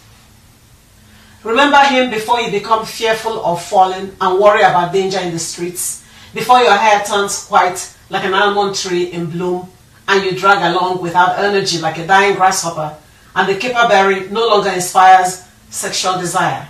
Remember 1.42 1.78
him 1.78 2.10
before 2.10 2.40
you 2.40 2.50
become 2.50 2.84
fearful 2.84 3.42
of 3.44 3.64
falling 3.64 4.14
and 4.20 4.38
worry 4.38 4.60
about 4.60 4.92
danger 4.92 5.18
in 5.20 5.32
the 5.32 5.38
streets, 5.38 6.04
before 6.34 6.60
your 6.60 6.76
hair 6.76 7.02
turns 7.04 7.48
white 7.48 7.96
like 8.10 8.24
an 8.24 8.34
almond 8.34 8.76
tree 8.76 9.04
in 9.04 9.30
bloom, 9.30 9.70
and 10.06 10.24
you 10.24 10.38
drag 10.38 10.58
along 10.74 11.00
without 11.00 11.38
energy 11.38 11.78
like 11.78 11.96
a 11.96 12.06
dying 12.06 12.34
grasshopper, 12.34 12.94
and 13.34 13.48
the 13.48 13.54
caperberry 13.54 14.30
no 14.30 14.48
longer 14.48 14.70
inspires 14.70 15.44
sexual 15.70 16.18
desire. 16.18 16.68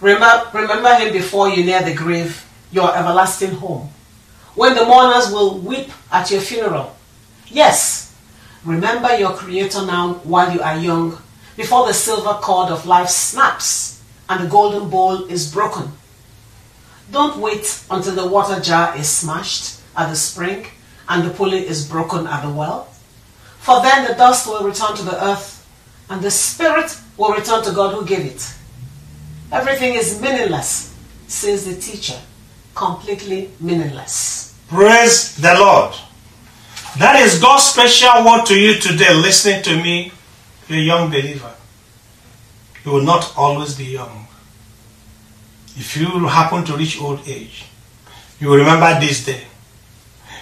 Remember, 0.00 0.48
remember 0.54 0.94
him 0.94 1.12
before 1.12 1.48
you 1.48 1.64
near 1.64 1.82
the 1.82 1.94
grave, 1.94 2.46
your 2.70 2.94
everlasting 2.96 3.52
home, 3.52 3.88
when 4.54 4.76
the 4.76 4.84
mourners 4.84 5.32
will 5.32 5.58
weep 5.58 5.90
at 6.12 6.30
your 6.30 6.40
funeral. 6.40 6.94
Yes, 7.48 8.14
remember 8.64 9.16
your 9.18 9.32
Creator 9.32 9.86
now 9.86 10.14
while 10.22 10.52
you 10.54 10.60
are 10.60 10.78
young, 10.78 11.18
before 11.60 11.86
the 11.86 11.92
silver 11.92 12.32
cord 12.40 12.70
of 12.70 12.86
life 12.86 13.10
snaps 13.10 14.00
and 14.30 14.42
the 14.42 14.48
golden 14.48 14.88
bowl 14.88 15.24
is 15.26 15.52
broken. 15.52 15.92
Don't 17.12 17.36
wait 17.36 17.84
until 17.90 18.14
the 18.14 18.26
water 18.26 18.58
jar 18.60 18.96
is 18.96 19.06
smashed 19.10 19.78
at 19.94 20.08
the 20.08 20.16
spring 20.16 20.64
and 21.10 21.22
the 21.22 21.34
pulley 21.34 21.58
is 21.58 21.86
broken 21.86 22.26
at 22.26 22.42
the 22.42 22.50
well. 22.50 22.84
For 23.58 23.82
then 23.82 24.08
the 24.08 24.14
dust 24.14 24.46
will 24.46 24.64
return 24.64 24.96
to 24.96 25.02
the 25.02 25.22
earth 25.22 25.68
and 26.08 26.22
the 26.22 26.30
spirit 26.30 26.98
will 27.18 27.34
return 27.34 27.62
to 27.64 27.72
God 27.72 27.92
who 27.94 28.06
gave 28.06 28.24
it. 28.24 28.54
Everything 29.52 29.96
is 29.96 30.18
meaningless, 30.18 30.96
says 31.28 31.66
the 31.66 31.78
teacher. 31.78 32.18
Completely 32.74 33.50
meaningless. 33.60 34.56
Praise 34.68 35.36
the 35.36 35.52
Lord. 35.58 35.92
That 36.98 37.20
is 37.20 37.38
God's 37.38 37.64
special 37.64 38.24
word 38.24 38.46
to 38.46 38.58
you 38.58 38.80
today, 38.80 39.12
listening 39.12 39.62
to 39.64 39.76
me, 39.82 40.12
a 40.74 40.80
young 40.80 41.10
believer. 41.10 41.54
you 42.84 42.92
will 42.92 43.02
not 43.02 43.34
always 43.36 43.74
be 43.76 43.84
young. 43.84 44.26
If 45.76 45.96
you 45.96 46.26
happen 46.26 46.64
to 46.64 46.76
reach 46.76 47.00
old 47.00 47.26
age, 47.26 47.66
you 48.38 48.48
will 48.48 48.56
remember 48.56 48.98
this 48.98 49.24
day. 49.24 49.44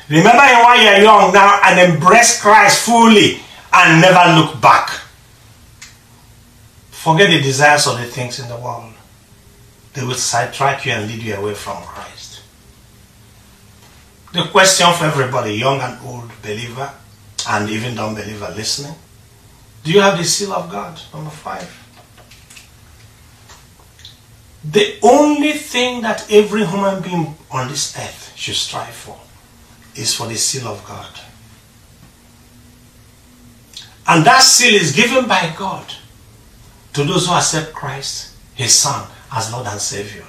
Remember 0.08 0.38
while 0.38 0.82
you're 0.82 1.02
young 1.02 1.32
now 1.32 1.60
and 1.64 1.92
embrace 1.92 2.40
Christ 2.40 2.86
fully 2.86 3.40
and 3.72 4.00
never 4.00 4.40
look 4.40 4.60
back. 4.60 4.88
Forget 6.90 7.30
the 7.30 7.40
desires 7.40 7.86
of 7.86 7.98
the 7.98 8.06
things 8.06 8.40
in 8.40 8.48
the 8.48 8.56
world. 8.56 8.92
They 9.94 10.02
will 10.04 10.14
sidetrack 10.14 10.86
you 10.86 10.92
and 10.92 11.08
lead 11.08 11.22
you 11.22 11.34
away 11.34 11.54
from 11.54 11.82
Christ. 11.82 12.42
The 14.32 14.44
question 14.44 14.92
for 14.94 15.04
everybody, 15.04 15.54
young 15.54 15.80
and 15.80 15.98
old 16.06 16.30
believer, 16.42 16.90
and 17.48 17.68
even 17.68 17.94
non-believer 17.94 18.52
listening, 18.56 18.94
do 19.84 19.92
you 19.92 20.00
have 20.00 20.18
the 20.18 20.24
seal 20.24 20.52
of 20.52 20.70
God? 20.70 21.00
Number 21.12 21.30
five. 21.30 21.74
The 24.64 24.98
only 25.02 25.52
thing 25.52 26.02
that 26.02 26.30
every 26.30 26.66
human 26.66 27.00
being 27.00 27.34
on 27.50 27.68
this 27.68 27.96
earth 27.96 28.32
should 28.36 28.56
strive 28.56 28.94
for 28.94 29.18
is 29.94 30.14
for 30.14 30.26
the 30.26 30.36
seal 30.36 30.68
of 30.68 30.84
God. 30.84 31.08
And 34.06 34.24
that 34.24 34.42
seal 34.42 34.74
is 34.74 34.94
given 34.94 35.28
by 35.28 35.54
God 35.56 35.86
to 36.94 37.04
those 37.04 37.26
who 37.26 37.34
accept 37.34 37.72
Christ, 37.72 38.34
His 38.54 38.74
Son, 38.74 39.08
as 39.32 39.52
Lord 39.52 39.66
and 39.66 39.80
Savior. 39.80 40.24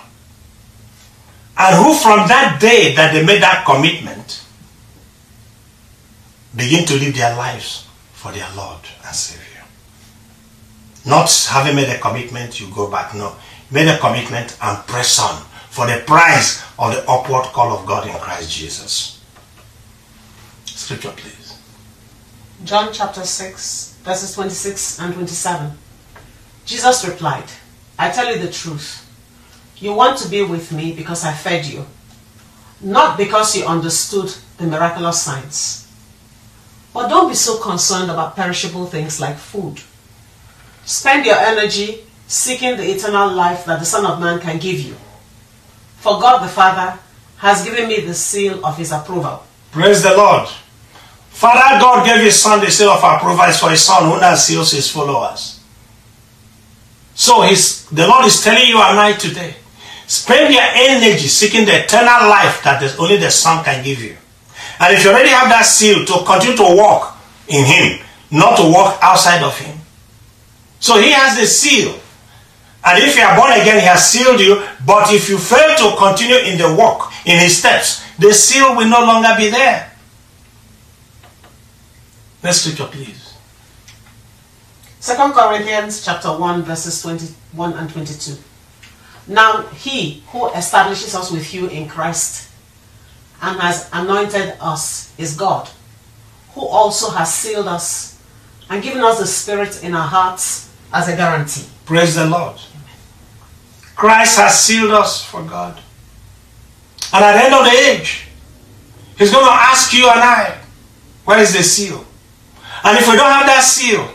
And 1.57 1.75
who 1.75 1.93
from 1.95 2.27
that 2.27 2.59
day 2.61 2.93
that 2.95 3.13
they 3.13 3.25
made 3.25 3.41
that 3.41 3.65
commitment 3.65 4.45
begin 6.55 6.85
to 6.85 6.93
live 6.95 7.15
their 7.15 7.35
lives 7.35 7.88
for 8.19 8.33
their 8.33 8.47
Lord 8.53 8.81
and 9.05 9.15
Savior. 9.15 9.63
Not 11.05 11.31
having 11.49 11.75
made 11.75 11.89
a 11.89 11.97
commitment, 11.99 12.59
you 12.59 12.67
go 12.69 12.91
back. 12.91 13.15
No. 13.15 13.35
Made 13.71 13.87
a 13.87 13.97
commitment 13.97 14.57
and 14.61 14.85
press 14.87 15.19
on 15.19 15.41
for 15.69 15.87
the 15.87 16.03
prize 16.05 16.61
of 16.77 16.93
the 16.93 17.09
upward 17.09 17.45
call 17.45 17.77
of 17.77 17.85
God 17.85 18.07
in 18.07 18.13
Christ 18.15 18.51
Jesus. 18.51 19.23
Scripture, 20.65 21.13
please. 21.15 21.57
John 22.65 22.89
chapter 22.91 23.23
6, 23.23 23.99
verses 24.03 24.33
26 24.33 24.99
and 24.99 25.13
27. 25.13 25.71
Jesus 26.65 27.07
replied, 27.07 27.45
I 27.97 28.11
tell 28.11 28.35
you 28.35 28.41
the 28.41 28.51
truth. 28.51 29.05
You 29.77 29.93
want 29.93 30.17
to 30.19 30.27
be 30.27 30.43
with 30.43 30.73
me 30.73 30.91
because 30.91 31.23
I 31.23 31.31
fed 31.31 31.65
you, 31.65 31.85
not 32.81 33.17
because 33.17 33.55
you 33.55 33.65
understood 33.65 34.33
the 34.57 34.67
miraculous 34.67 35.21
signs. 35.21 35.88
But 36.99 37.07
don't 37.07 37.29
be 37.29 37.35
so 37.35 37.57
concerned 37.59 38.11
about 38.11 38.35
perishable 38.35 38.85
things 38.85 39.21
like 39.21 39.37
food. 39.37 39.79
Spend 40.83 41.25
your 41.25 41.37
energy 41.37 42.03
seeking 42.27 42.75
the 42.75 42.83
eternal 42.83 43.31
life 43.31 43.63
that 43.63 43.79
the 43.79 43.85
Son 43.85 44.05
of 44.05 44.19
Man 44.19 44.41
can 44.41 44.59
give 44.59 44.81
you. 44.81 44.95
For 45.99 46.19
God 46.19 46.43
the 46.43 46.49
Father 46.49 46.99
has 47.37 47.63
given 47.63 47.87
me 47.87 48.01
the 48.01 48.13
seal 48.13 48.65
of 48.65 48.77
his 48.77 48.91
approval. 48.91 49.45
Praise 49.71 50.03
the 50.03 50.13
Lord. 50.13 50.49
Father 51.29 51.79
God 51.79 52.05
gave 52.05 52.21
his 52.21 52.35
son 52.35 52.59
the 52.59 52.69
seal 52.69 52.89
of 52.89 53.01
approval 53.01 53.49
for 53.53 53.69
his 53.69 53.81
son 53.81 54.11
who 54.11 54.19
now 54.19 54.35
seals 54.35 54.73
his 54.73 54.91
followers. 54.91 55.61
So 57.15 57.43
the 57.93 58.07
Lord 58.09 58.25
is 58.25 58.43
telling 58.43 58.67
you 58.67 58.77
and 58.77 58.99
I 58.99 59.13
today, 59.13 59.55
spend 60.05 60.53
your 60.53 60.63
energy 60.63 61.29
seeking 61.29 61.63
the 61.63 61.81
eternal 61.85 62.27
life 62.27 62.61
that 62.63 62.83
only 62.99 63.15
the 63.15 63.31
Son 63.31 63.63
can 63.63 63.85
give 63.85 64.01
you. 64.01 64.17
And 64.79 64.95
if 64.95 65.03
you 65.03 65.09
already 65.09 65.29
have 65.29 65.49
that 65.49 65.65
seal, 65.65 66.05
to 66.05 66.23
continue 66.25 66.55
to 66.57 66.75
walk 66.75 67.17
in 67.47 67.65
Him, 67.65 67.99
not 68.31 68.57
to 68.57 68.63
walk 68.63 68.99
outside 69.01 69.43
of 69.43 69.57
Him. 69.57 69.77
So 70.79 70.99
He 70.99 71.11
has 71.11 71.37
the 71.37 71.45
seal. 71.45 71.99
And 72.85 73.03
if 73.03 73.15
you 73.15 73.21
are 73.23 73.35
born 73.35 73.51
again, 73.51 73.79
He 73.79 73.85
has 73.85 74.09
sealed 74.09 74.39
you. 74.39 74.63
But 74.85 75.13
if 75.13 75.29
you 75.29 75.37
fail 75.37 75.75
to 75.75 75.97
continue 75.97 76.37
in 76.37 76.57
the 76.57 76.73
walk, 76.73 77.11
in 77.25 77.37
His 77.39 77.57
steps, 77.57 78.05
the 78.17 78.33
seal 78.33 78.75
will 78.75 78.87
no 78.87 79.01
longer 79.01 79.29
be 79.37 79.49
there. 79.49 79.91
Next 82.41 82.61
scripture, 82.61 82.87
please. 82.87 83.33
2 85.01 85.13
Corinthians 85.33 86.03
chapter 86.03 86.29
1 86.29 86.63
verses 86.63 87.01
21 87.01 87.73
and 87.73 87.89
22. 87.89 88.37
Now 89.27 89.63
he 89.67 90.23
who 90.27 90.49
establishes 90.51 91.15
us 91.15 91.31
with 91.31 91.53
you 91.53 91.67
in 91.67 91.87
Christ 91.87 92.48
and 93.41 93.59
has 93.59 93.89
anointed 93.93 94.55
us 94.59 95.13
is 95.17 95.35
God, 95.35 95.69
who 96.53 96.61
also 96.61 97.11
has 97.11 97.33
sealed 97.33 97.67
us 97.67 98.21
and 98.69 98.83
given 98.83 99.01
us 99.01 99.19
the 99.19 99.27
Spirit 99.27 99.83
in 99.83 99.95
our 99.95 100.07
hearts 100.07 100.73
as 100.93 101.07
a 101.07 101.15
guarantee. 101.15 101.65
Praise 101.85 102.15
the 102.15 102.25
Lord. 102.25 102.57
Christ 103.95 104.37
has 104.37 104.59
sealed 104.59 104.91
us 104.91 105.23
for 105.23 105.43
God. 105.43 105.79
And 107.13 107.25
at 107.25 107.33
the 107.33 107.43
end 107.45 107.53
of 107.53 107.65
the 107.65 107.71
age, 107.71 108.27
He's 109.17 109.31
going 109.31 109.45
to 109.45 109.51
ask 109.51 109.93
you 109.93 110.09
and 110.09 110.19
I, 110.19 110.57
where 111.25 111.39
is 111.39 111.53
the 111.53 111.63
seal? 111.63 112.05
And 112.83 112.97
if 112.97 113.07
we 113.09 113.17
don't 113.17 113.31
have 113.31 113.45
that 113.45 113.63
seal, 113.63 114.07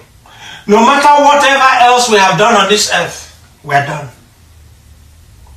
no 0.67 0.81
matter 0.81 1.23
whatever 1.23 1.85
else 1.85 2.09
we 2.09 2.17
have 2.17 2.39
done 2.39 2.55
on 2.55 2.71
this 2.71 2.91
earth, 2.91 3.61
we're 3.63 3.85
done. 3.85 4.09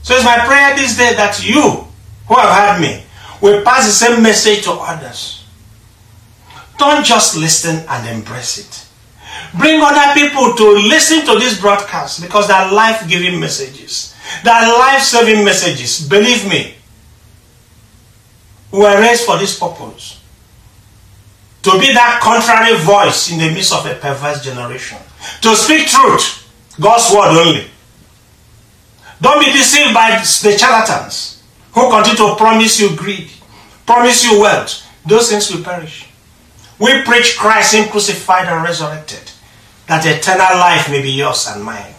So 0.04 0.16
it's 0.16 0.26
my 0.26 0.46
prayer 0.46 0.76
this 0.76 0.98
day 0.98 1.14
that 1.16 1.42
you, 1.46 1.88
who 2.28 2.36
have 2.36 2.50
heard 2.52 2.82
me, 2.82 3.04
will 3.42 3.64
pass 3.64 3.86
the 3.86 3.92
same 3.92 4.24
message 4.24 4.64
to 4.64 4.72
others. 4.72 5.46
Don't 6.78 7.06
just 7.06 7.38
listen 7.38 7.84
and 7.88 8.08
embrace 8.08 8.58
it. 8.60 8.88
Bring 9.58 9.82
other 9.82 10.14
people 10.14 10.56
to 10.56 10.72
listen 10.88 11.26
to 11.26 11.40
this 11.40 11.60
broadcast 11.60 12.22
because 12.22 12.48
they're 12.48 12.72
life 12.72 13.08
giving 13.08 13.40
messages. 13.40 14.16
They're 14.44 14.68
life 14.78 15.02
saving 15.02 15.44
messages. 15.46 16.08
Believe 16.08 16.48
me. 16.48 16.76
We 18.72 18.80
were 18.80 19.00
raised 19.00 19.24
for 19.24 19.38
this 19.38 19.58
purpose. 19.58 20.22
To 21.64 21.72
be 21.80 21.94
that 21.94 22.20
contrary 22.22 22.78
voice 22.84 23.32
in 23.32 23.40
the 23.40 23.52
midst 23.52 23.74
of 23.74 23.86
a 23.86 23.96
perverse 23.96 24.44
generation. 24.44 24.98
To 25.42 25.56
speak 25.56 25.88
truth. 25.88 26.44
God's 26.80 27.12
word 27.14 27.48
only. 27.48 27.68
Don't 29.22 29.44
be 29.44 29.52
deceived 29.52 29.94
by 29.94 30.12
the 30.12 30.58
charlatans 30.58 31.37
who 31.74 31.90
continue 31.90 32.18
to 32.18 32.36
promise 32.36 32.80
you 32.80 32.96
greed, 32.96 33.30
promise 33.86 34.24
you 34.24 34.40
wealth. 34.40 34.84
Those 35.06 35.30
things 35.30 35.54
will 35.54 35.64
perish. 35.64 36.08
We 36.80 37.02
preach 37.04 37.38
Christ, 37.38 37.76
Him 37.76 37.90
crucified 37.90 38.48
and 38.48 38.64
resurrected, 38.64 39.32
that 39.88 40.06
eternal 40.06 40.60
life 40.60 40.90
may 40.90 41.02
be 41.02 41.12
yours 41.12 41.48
and 41.50 41.64
mine. 41.64 41.94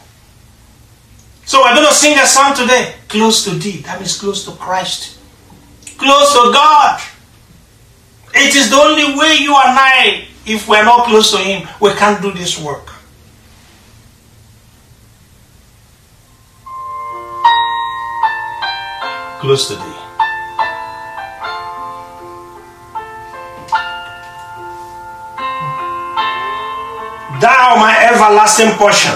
So 1.44 1.62
we're 1.62 1.74
going 1.74 1.88
to 1.88 1.94
sing 1.94 2.18
a 2.18 2.26
song 2.26 2.54
today, 2.54 2.94
close 3.08 3.44
to 3.44 3.50
thee. 3.50 3.78
That 3.78 3.98
means 3.98 4.18
close 4.18 4.44
to 4.44 4.52
Christ, 4.52 5.18
close 5.96 6.32
to 6.32 6.52
God. 6.52 7.00
It 8.34 8.54
is 8.54 8.68
the 8.70 8.76
only 8.76 9.18
way 9.18 9.38
you 9.40 9.56
and 9.56 9.78
I, 9.78 10.26
if 10.44 10.68
we're 10.68 10.84
not 10.84 11.06
close 11.06 11.30
to 11.32 11.38
Him, 11.38 11.66
we 11.80 11.90
can't 11.94 12.20
do 12.20 12.32
this 12.32 12.60
work. 12.60 12.97
Close 19.40 19.68
to 19.68 19.74
thee. 19.76 19.98
Thou, 27.38 27.78
my 27.78 27.94
everlasting 28.10 28.74
portion, 28.74 29.14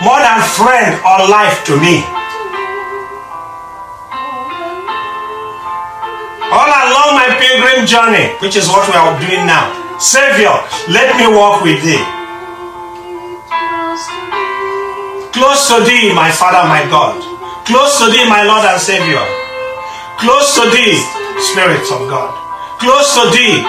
more 0.00 0.16
than 0.24 0.40
friend 0.56 0.96
or 1.04 1.28
life 1.28 1.60
to 1.68 1.76
me. 1.76 2.00
All 6.48 6.72
along 6.72 7.20
my 7.20 7.36
pilgrim 7.36 7.86
journey, 7.86 8.32
which 8.40 8.56
is 8.56 8.66
what 8.66 8.88
we 8.88 8.94
are 8.94 9.20
doing 9.20 9.44
now, 9.44 9.68
Savior, 10.00 10.56
let 10.88 11.14
me 11.20 11.28
walk 11.28 11.62
with 11.62 11.84
thee. 11.84 12.02
Close 15.36 15.68
to 15.68 15.84
thee, 15.84 16.14
my 16.14 16.32
Father, 16.32 16.66
my 16.66 16.88
God. 16.88 17.29
Close 17.64 17.98
to 17.98 18.10
thee, 18.10 18.28
my 18.28 18.42
Lord 18.42 18.64
and 18.64 18.80
Savior. 18.80 19.22
Close 20.18 20.54
to 20.56 20.68
thee, 20.70 21.00
Spirit 21.40 21.84
of 21.92 22.08
God. 22.08 22.32
Close 22.78 23.14
to 23.16 23.30
thee. 23.32 23.60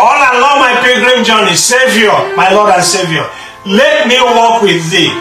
All 0.00 0.20
along 0.34 0.58
my 0.64 0.80
pilgrim 0.82 1.24
journey, 1.24 1.54
Savior, 1.54 2.14
my 2.34 2.50
Lord 2.52 2.72
and 2.72 2.82
Savior, 2.82 3.26
let 3.66 4.08
me 4.08 4.16
walk 4.20 4.62
with 4.62 4.90
thee. 4.90 5.12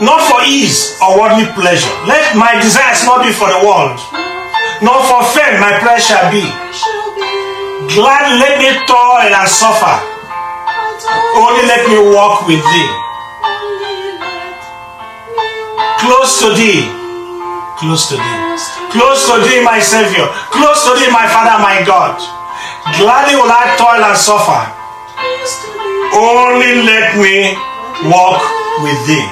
Not 0.00 0.20
for 0.28 0.44
ease 0.46 0.96
or 1.02 1.18
worldly 1.18 1.46
pleasure. 1.56 1.90
Let 2.06 2.36
my 2.36 2.60
desires 2.60 3.04
not 3.04 3.24
be 3.24 3.32
for 3.32 3.48
the 3.48 3.64
world, 3.64 3.98
nor 4.84 5.02
for 5.08 5.24
fame 5.32 5.58
my 5.58 5.76
prayer 5.80 5.98
shall 5.98 6.30
be. 6.30 6.44
Glad 7.96 8.38
let 8.38 8.60
me 8.60 8.70
toil 8.86 9.32
and 9.32 9.48
suffer. 9.48 10.15
Only 11.36 11.62
let 11.66 11.88
me 11.88 11.98
walk 12.14 12.46
with 12.46 12.62
thee. 12.62 12.90
Close 16.02 16.40
to 16.42 16.54
thee. 16.54 16.86
Close 17.78 18.08
to 18.10 18.16
thee. 18.16 18.36
Close 18.90 19.26
to 19.28 19.36
thee, 19.44 19.62
my 19.62 19.78
Savior. 19.78 20.26
Close 20.50 20.84
to 20.86 20.98
thee, 20.98 21.10
my 21.12 21.26
Father, 21.28 21.62
my 21.62 21.84
God. 21.86 22.18
Gladly 22.98 23.36
will 23.36 23.50
I 23.50 23.74
toil 23.76 24.02
and 24.02 24.16
suffer. 24.16 24.62
Only 26.14 26.82
let 26.82 27.18
me 27.18 27.54
walk 28.10 28.42
with 28.82 29.06
thee. 29.06 29.28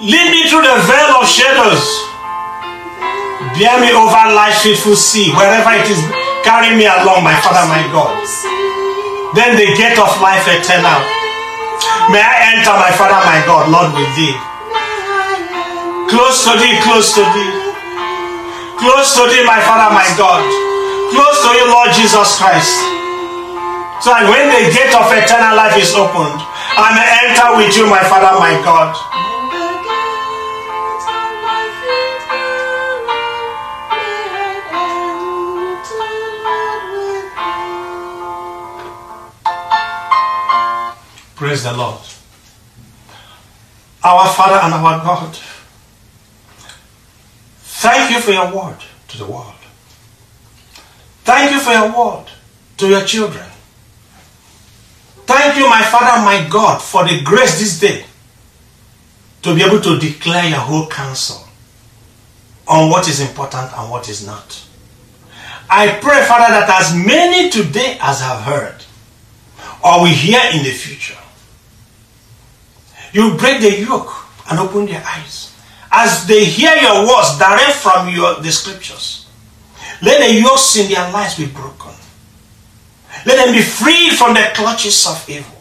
Lead 0.00 0.30
me 0.30 0.48
through 0.48 0.62
the 0.62 0.76
vale 0.86 1.16
of 1.20 1.28
shadows. 1.28 2.03
Bear 3.54 3.78
me 3.78 3.94
over 3.94 4.24
life's 4.34 4.66
faithful 4.66 4.98
sea, 4.98 5.30
wherever 5.30 5.70
it 5.78 5.86
is. 5.86 6.02
Carry 6.42 6.74
me 6.74 6.90
along, 6.90 7.22
my 7.22 7.38
Father, 7.38 7.62
my 7.70 7.86
God. 7.94 8.18
Then 9.38 9.54
the 9.54 9.70
gate 9.78 9.94
of 9.94 10.10
life 10.18 10.42
eternal. 10.50 11.00
May 12.10 12.18
I 12.18 12.58
enter, 12.58 12.74
my 12.74 12.90
Father, 12.98 13.22
my 13.22 13.38
God, 13.46 13.70
Lord, 13.70 13.94
with 13.94 14.10
thee. 14.18 14.34
Close 16.10 16.42
to 16.44 16.58
thee, 16.58 16.76
close 16.82 17.14
to 17.14 17.22
thee. 17.22 17.52
Close 18.76 19.14
to 19.16 19.22
thee, 19.30 19.46
my 19.46 19.62
Father, 19.62 19.88
my 19.94 20.06
God. 20.18 20.42
Close 21.14 21.38
to 21.46 21.50
you, 21.54 21.66
Lord 21.70 21.94
Jesus 21.94 22.36
Christ. 22.36 22.74
So 24.02 24.10
when 24.28 24.50
the 24.50 24.68
gate 24.74 24.92
of 24.92 25.06
eternal 25.14 25.54
life 25.56 25.78
is 25.78 25.94
opened, 25.94 26.42
I 26.74 26.90
may 26.92 27.08
enter 27.30 27.56
with 27.56 27.72
you, 27.78 27.86
my 27.86 28.02
Father, 28.02 28.34
my 28.36 28.58
God. 28.66 28.92
Praise 41.36 41.64
the 41.64 41.76
Lord. 41.76 42.00
Our 44.02 44.28
Father 44.34 44.56
and 44.56 44.74
our 44.74 45.02
God, 45.02 45.34
thank 47.62 48.12
you 48.12 48.20
for 48.20 48.32
your 48.32 48.54
word 48.54 48.76
to 49.08 49.18
the 49.18 49.26
world. 49.26 49.54
Thank 51.24 51.52
you 51.52 51.60
for 51.60 51.72
your 51.72 51.88
word 51.96 52.26
to 52.76 52.88
your 52.88 53.04
children. 53.04 53.46
Thank 55.26 55.56
you, 55.56 55.68
my 55.68 55.82
Father, 55.82 56.22
my 56.22 56.46
God, 56.50 56.82
for 56.82 57.02
the 57.04 57.22
grace 57.24 57.58
this 57.58 57.80
day 57.80 58.04
to 59.42 59.54
be 59.54 59.62
able 59.62 59.80
to 59.80 59.98
declare 59.98 60.48
your 60.48 60.58
whole 60.58 60.86
counsel 60.86 61.46
on 62.68 62.90
what 62.90 63.08
is 63.08 63.20
important 63.20 63.72
and 63.76 63.90
what 63.90 64.08
is 64.08 64.26
not. 64.26 64.62
I 65.68 65.98
pray, 66.00 66.24
Father, 66.26 66.52
that 66.52 66.68
as 66.80 66.94
many 66.94 67.50
today 67.50 67.96
as 68.00 68.20
have 68.20 68.42
heard 68.42 68.84
or 69.82 70.02
will 70.02 70.14
hear 70.14 70.40
in 70.52 70.62
the 70.62 70.70
future, 70.70 71.16
you 73.14 73.36
break 73.38 73.62
the 73.62 73.80
yoke 73.80 74.12
and 74.50 74.58
open 74.58 74.86
their 74.86 75.02
eyes 75.06 75.56
as 75.90 76.26
they 76.26 76.44
hear 76.44 76.74
your 76.74 77.06
words 77.06 77.38
direct 77.38 77.76
from 77.78 78.08
your 78.08 78.40
the 78.42 78.50
scriptures. 78.50 79.26
Let 80.02 80.26
the 80.26 80.34
yokes 80.34 80.76
in 80.76 80.90
their 80.90 81.10
lives 81.12 81.38
be 81.38 81.46
broken. 81.46 81.94
Let 83.24 83.46
them 83.46 83.54
be 83.54 83.62
freed 83.62 84.18
from 84.18 84.34
the 84.34 84.50
clutches 84.54 85.06
of 85.06 85.24
evil. 85.30 85.54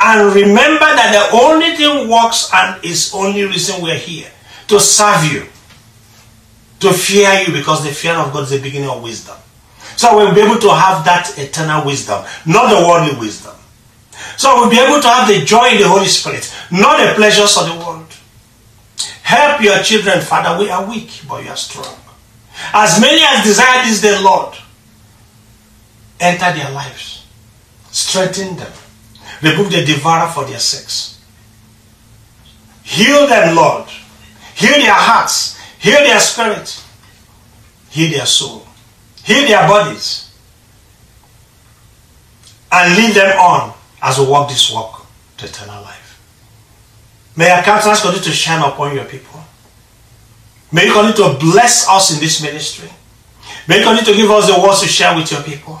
And 0.00 0.32
remember 0.32 0.86
that 0.86 1.10
the 1.10 1.36
only 1.36 1.74
thing 1.76 2.08
works 2.08 2.48
and 2.54 2.82
is 2.84 3.12
only 3.12 3.42
reason 3.44 3.82
we're 3.82 3.98
here 3.98 4.30
to 4.68 4.78
serve 4.78 5.24
you, 5.32 5.46
to 6.80 6.92
fear 6.92 7.32
you, 7.44 7.52
because 7.52 7.82
the 7.82 7.90
fear 7.90 8.14
of 8.14 8.32
God 8.32 8.44
is 8.44 8.50
the 8.50 8.60
beginning 8.60 8.88
of 8.88 9.02
wisdom. 9.02 9.36
So 9.96 10.16
we'll 10.16 10.34
be 10.34 10.40
able 10.40 10.60
to 10.60 10.70
have 10.70 11.04
that 11.04 11.36
eternal 11.36 11.84
wisdom, 11.84 12.24
not 12.46 12.70
the 12.70 12.86
worldly 12.86 13.18
wisdom. 13.18 13.54
So 14.36 14.56
we'll 14.56 14.70
be 14.70 14.78
able 14.78 15.00
to 15.00 15.08
have 15.08 15.28
the 15.28 15.44
joy 15.44 15.70
in 15.70 15.78
the 15.78 15.88
Holy 15.88 16.06
Spirit, 16.06 16.52
not 16.70 16.98
the 16.98 17.14
pleasures 17.14 17.56
of 17.58 17.66
the 17.68 17.74
world. 17.74 18.06
Help 19.22 19.62
your 19.62 19.78
children, 19.82 20.20
Father. 20.20 20.58
We 20.58 20.70
are 20.70 20.88
weak, 20.88 21.22
but 21.28 21.44
you 21.44 21.50
are 21.50 21.56
strong. 21.56 21.96
As 22.72 23.00
many 23.00 23.22
as 23.22 23.44
desire 23.44 23.84
this 23.84 24.00
day, 24.00 24.20
Lord, 24.22 24.54
enter 26.20 26.52
their 26.52 26.70
lives, 26.70 27.26
strengthen 27.90 28.56
them, 28.56 28.72
remove 29.42 29.70
the 29.70 29.84
devourer 29.84 30.30
for 30.30 30.44
their 30.44 30.58
sakes. 30.58 31.20
Heal 32.82 33.26
them, 33.26 33.56
Lord. 33.56 33.88
Heal 34.54 34.74
their 34.74 34.92
hearts, 34.92 35.58
heal 35.78 35.98
their 36.04 36.20
spirit, 36.20 36.84
heal 37.90 38.10
their 38.10 38.26
soul, 38.26 38.66
heal 39.24 39.48
their 39.48 39.66
bodies, 39.66 40.30
and 42.70 42.96
lead 42.96 43.14
them 43.14 43.38
on 43.38 43.74
as 44.02 44.18
we 44.18 44.26
walk 44.26 44.48
this 44.48 44.70
walk 44.72 45.06
to 45.38 45.46
eternal 45.46 45.80
life. 45.82 46.02
May 47.36 47.50
our 47.50 47.62
countenance 47.62 48.02
continue 48.02 48.24
to 48.24 48.30
shine 48.32 48.62
upon 48.62 48.94
your 48.94 49.04
people. 49.04 49.40
May 50.72 50.86
you 50.86 50.92
continue 50.92 51.16
to 51.16 51.38
bless 51.38 51.88
us 51.88 52.12
in 52.12 52.20
this 52.20 52.42
ministry. 52.42 52.90
May 53.68 53.78
you 53.78 53.84
continue 53.84 54.12
to 54.12 54.20
give 54.20 54.30
us 54.30 54.52
the 54.52 54.60
words 54.60 54.80
to 54.80 54.88
share 54.88 55.14
with 55.16 55.30
your 55.30 55.42
people. 55.42 55.80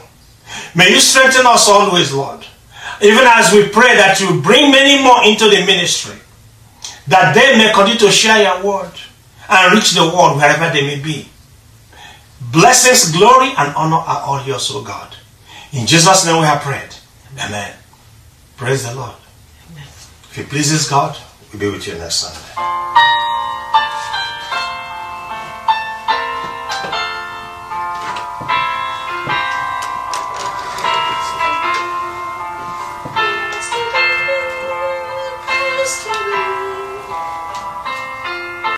May 0.74 0.90
you 0.90 1.00
strengthen 1.00 1.46
us 1.46 1.68
always, 1.68 2.12
Lord. 2.12 2.44
Even 3.02 3.24
as 3.24 3.52
we 3.52 3.68
pray 3.68 3.96
that 3.96 4.20
you 4.20 4.40
bring 4.40 4.70
many 4.70 5.02
more 5.02 5.24
into 5.24 5.48
the 5.48 5.66
ministry, 5.66 6.16
that 7.08 7.34
they 7.34 7.58
may 7.58 7.72
continue 7.72 7.98
to 7.98 8.10
share 8.10 8.42
your 8.42 8.64
word 8.64 8.92
and 9.48 9.74
reach 9.74 9.90
the 9.92 10.02
world 10.04 10.36
wherever 10.36 10.72
they 10.72 10.86
may 10.86 11.00
be. 11.02 11.28
Blessings, 12.52 13.10
glory, 13.16 13.48
and 13.58 13.74
honor 13.74 13.96
are 13.96 14.22
all 14.22 14.42
yours, 14.44 14.70
O 14.72 14.82
God. 14.82 15.16
In 15.72 15.86
Jesus' 15.86 16.26
name 16.26 16.38
we 16.38 16.46
have 16.46 16.60
prayed. 16.60 16.94
Amen. 17.38 17.72
Praise 18.62 18.84
the 18.88 18.94
Lord. 18.94 19.16
Amen. 19.72 19.82
If 19.82 20.38
it 20.38 20.48
pleases 20.48 20.88
God, 20.88 21.18
we'll 21.52 21.58
be 21.58 21.68
with 21.68 21.84
you 21.88 21.94
next 21.94 22.14
Sunday. 22.14 23.21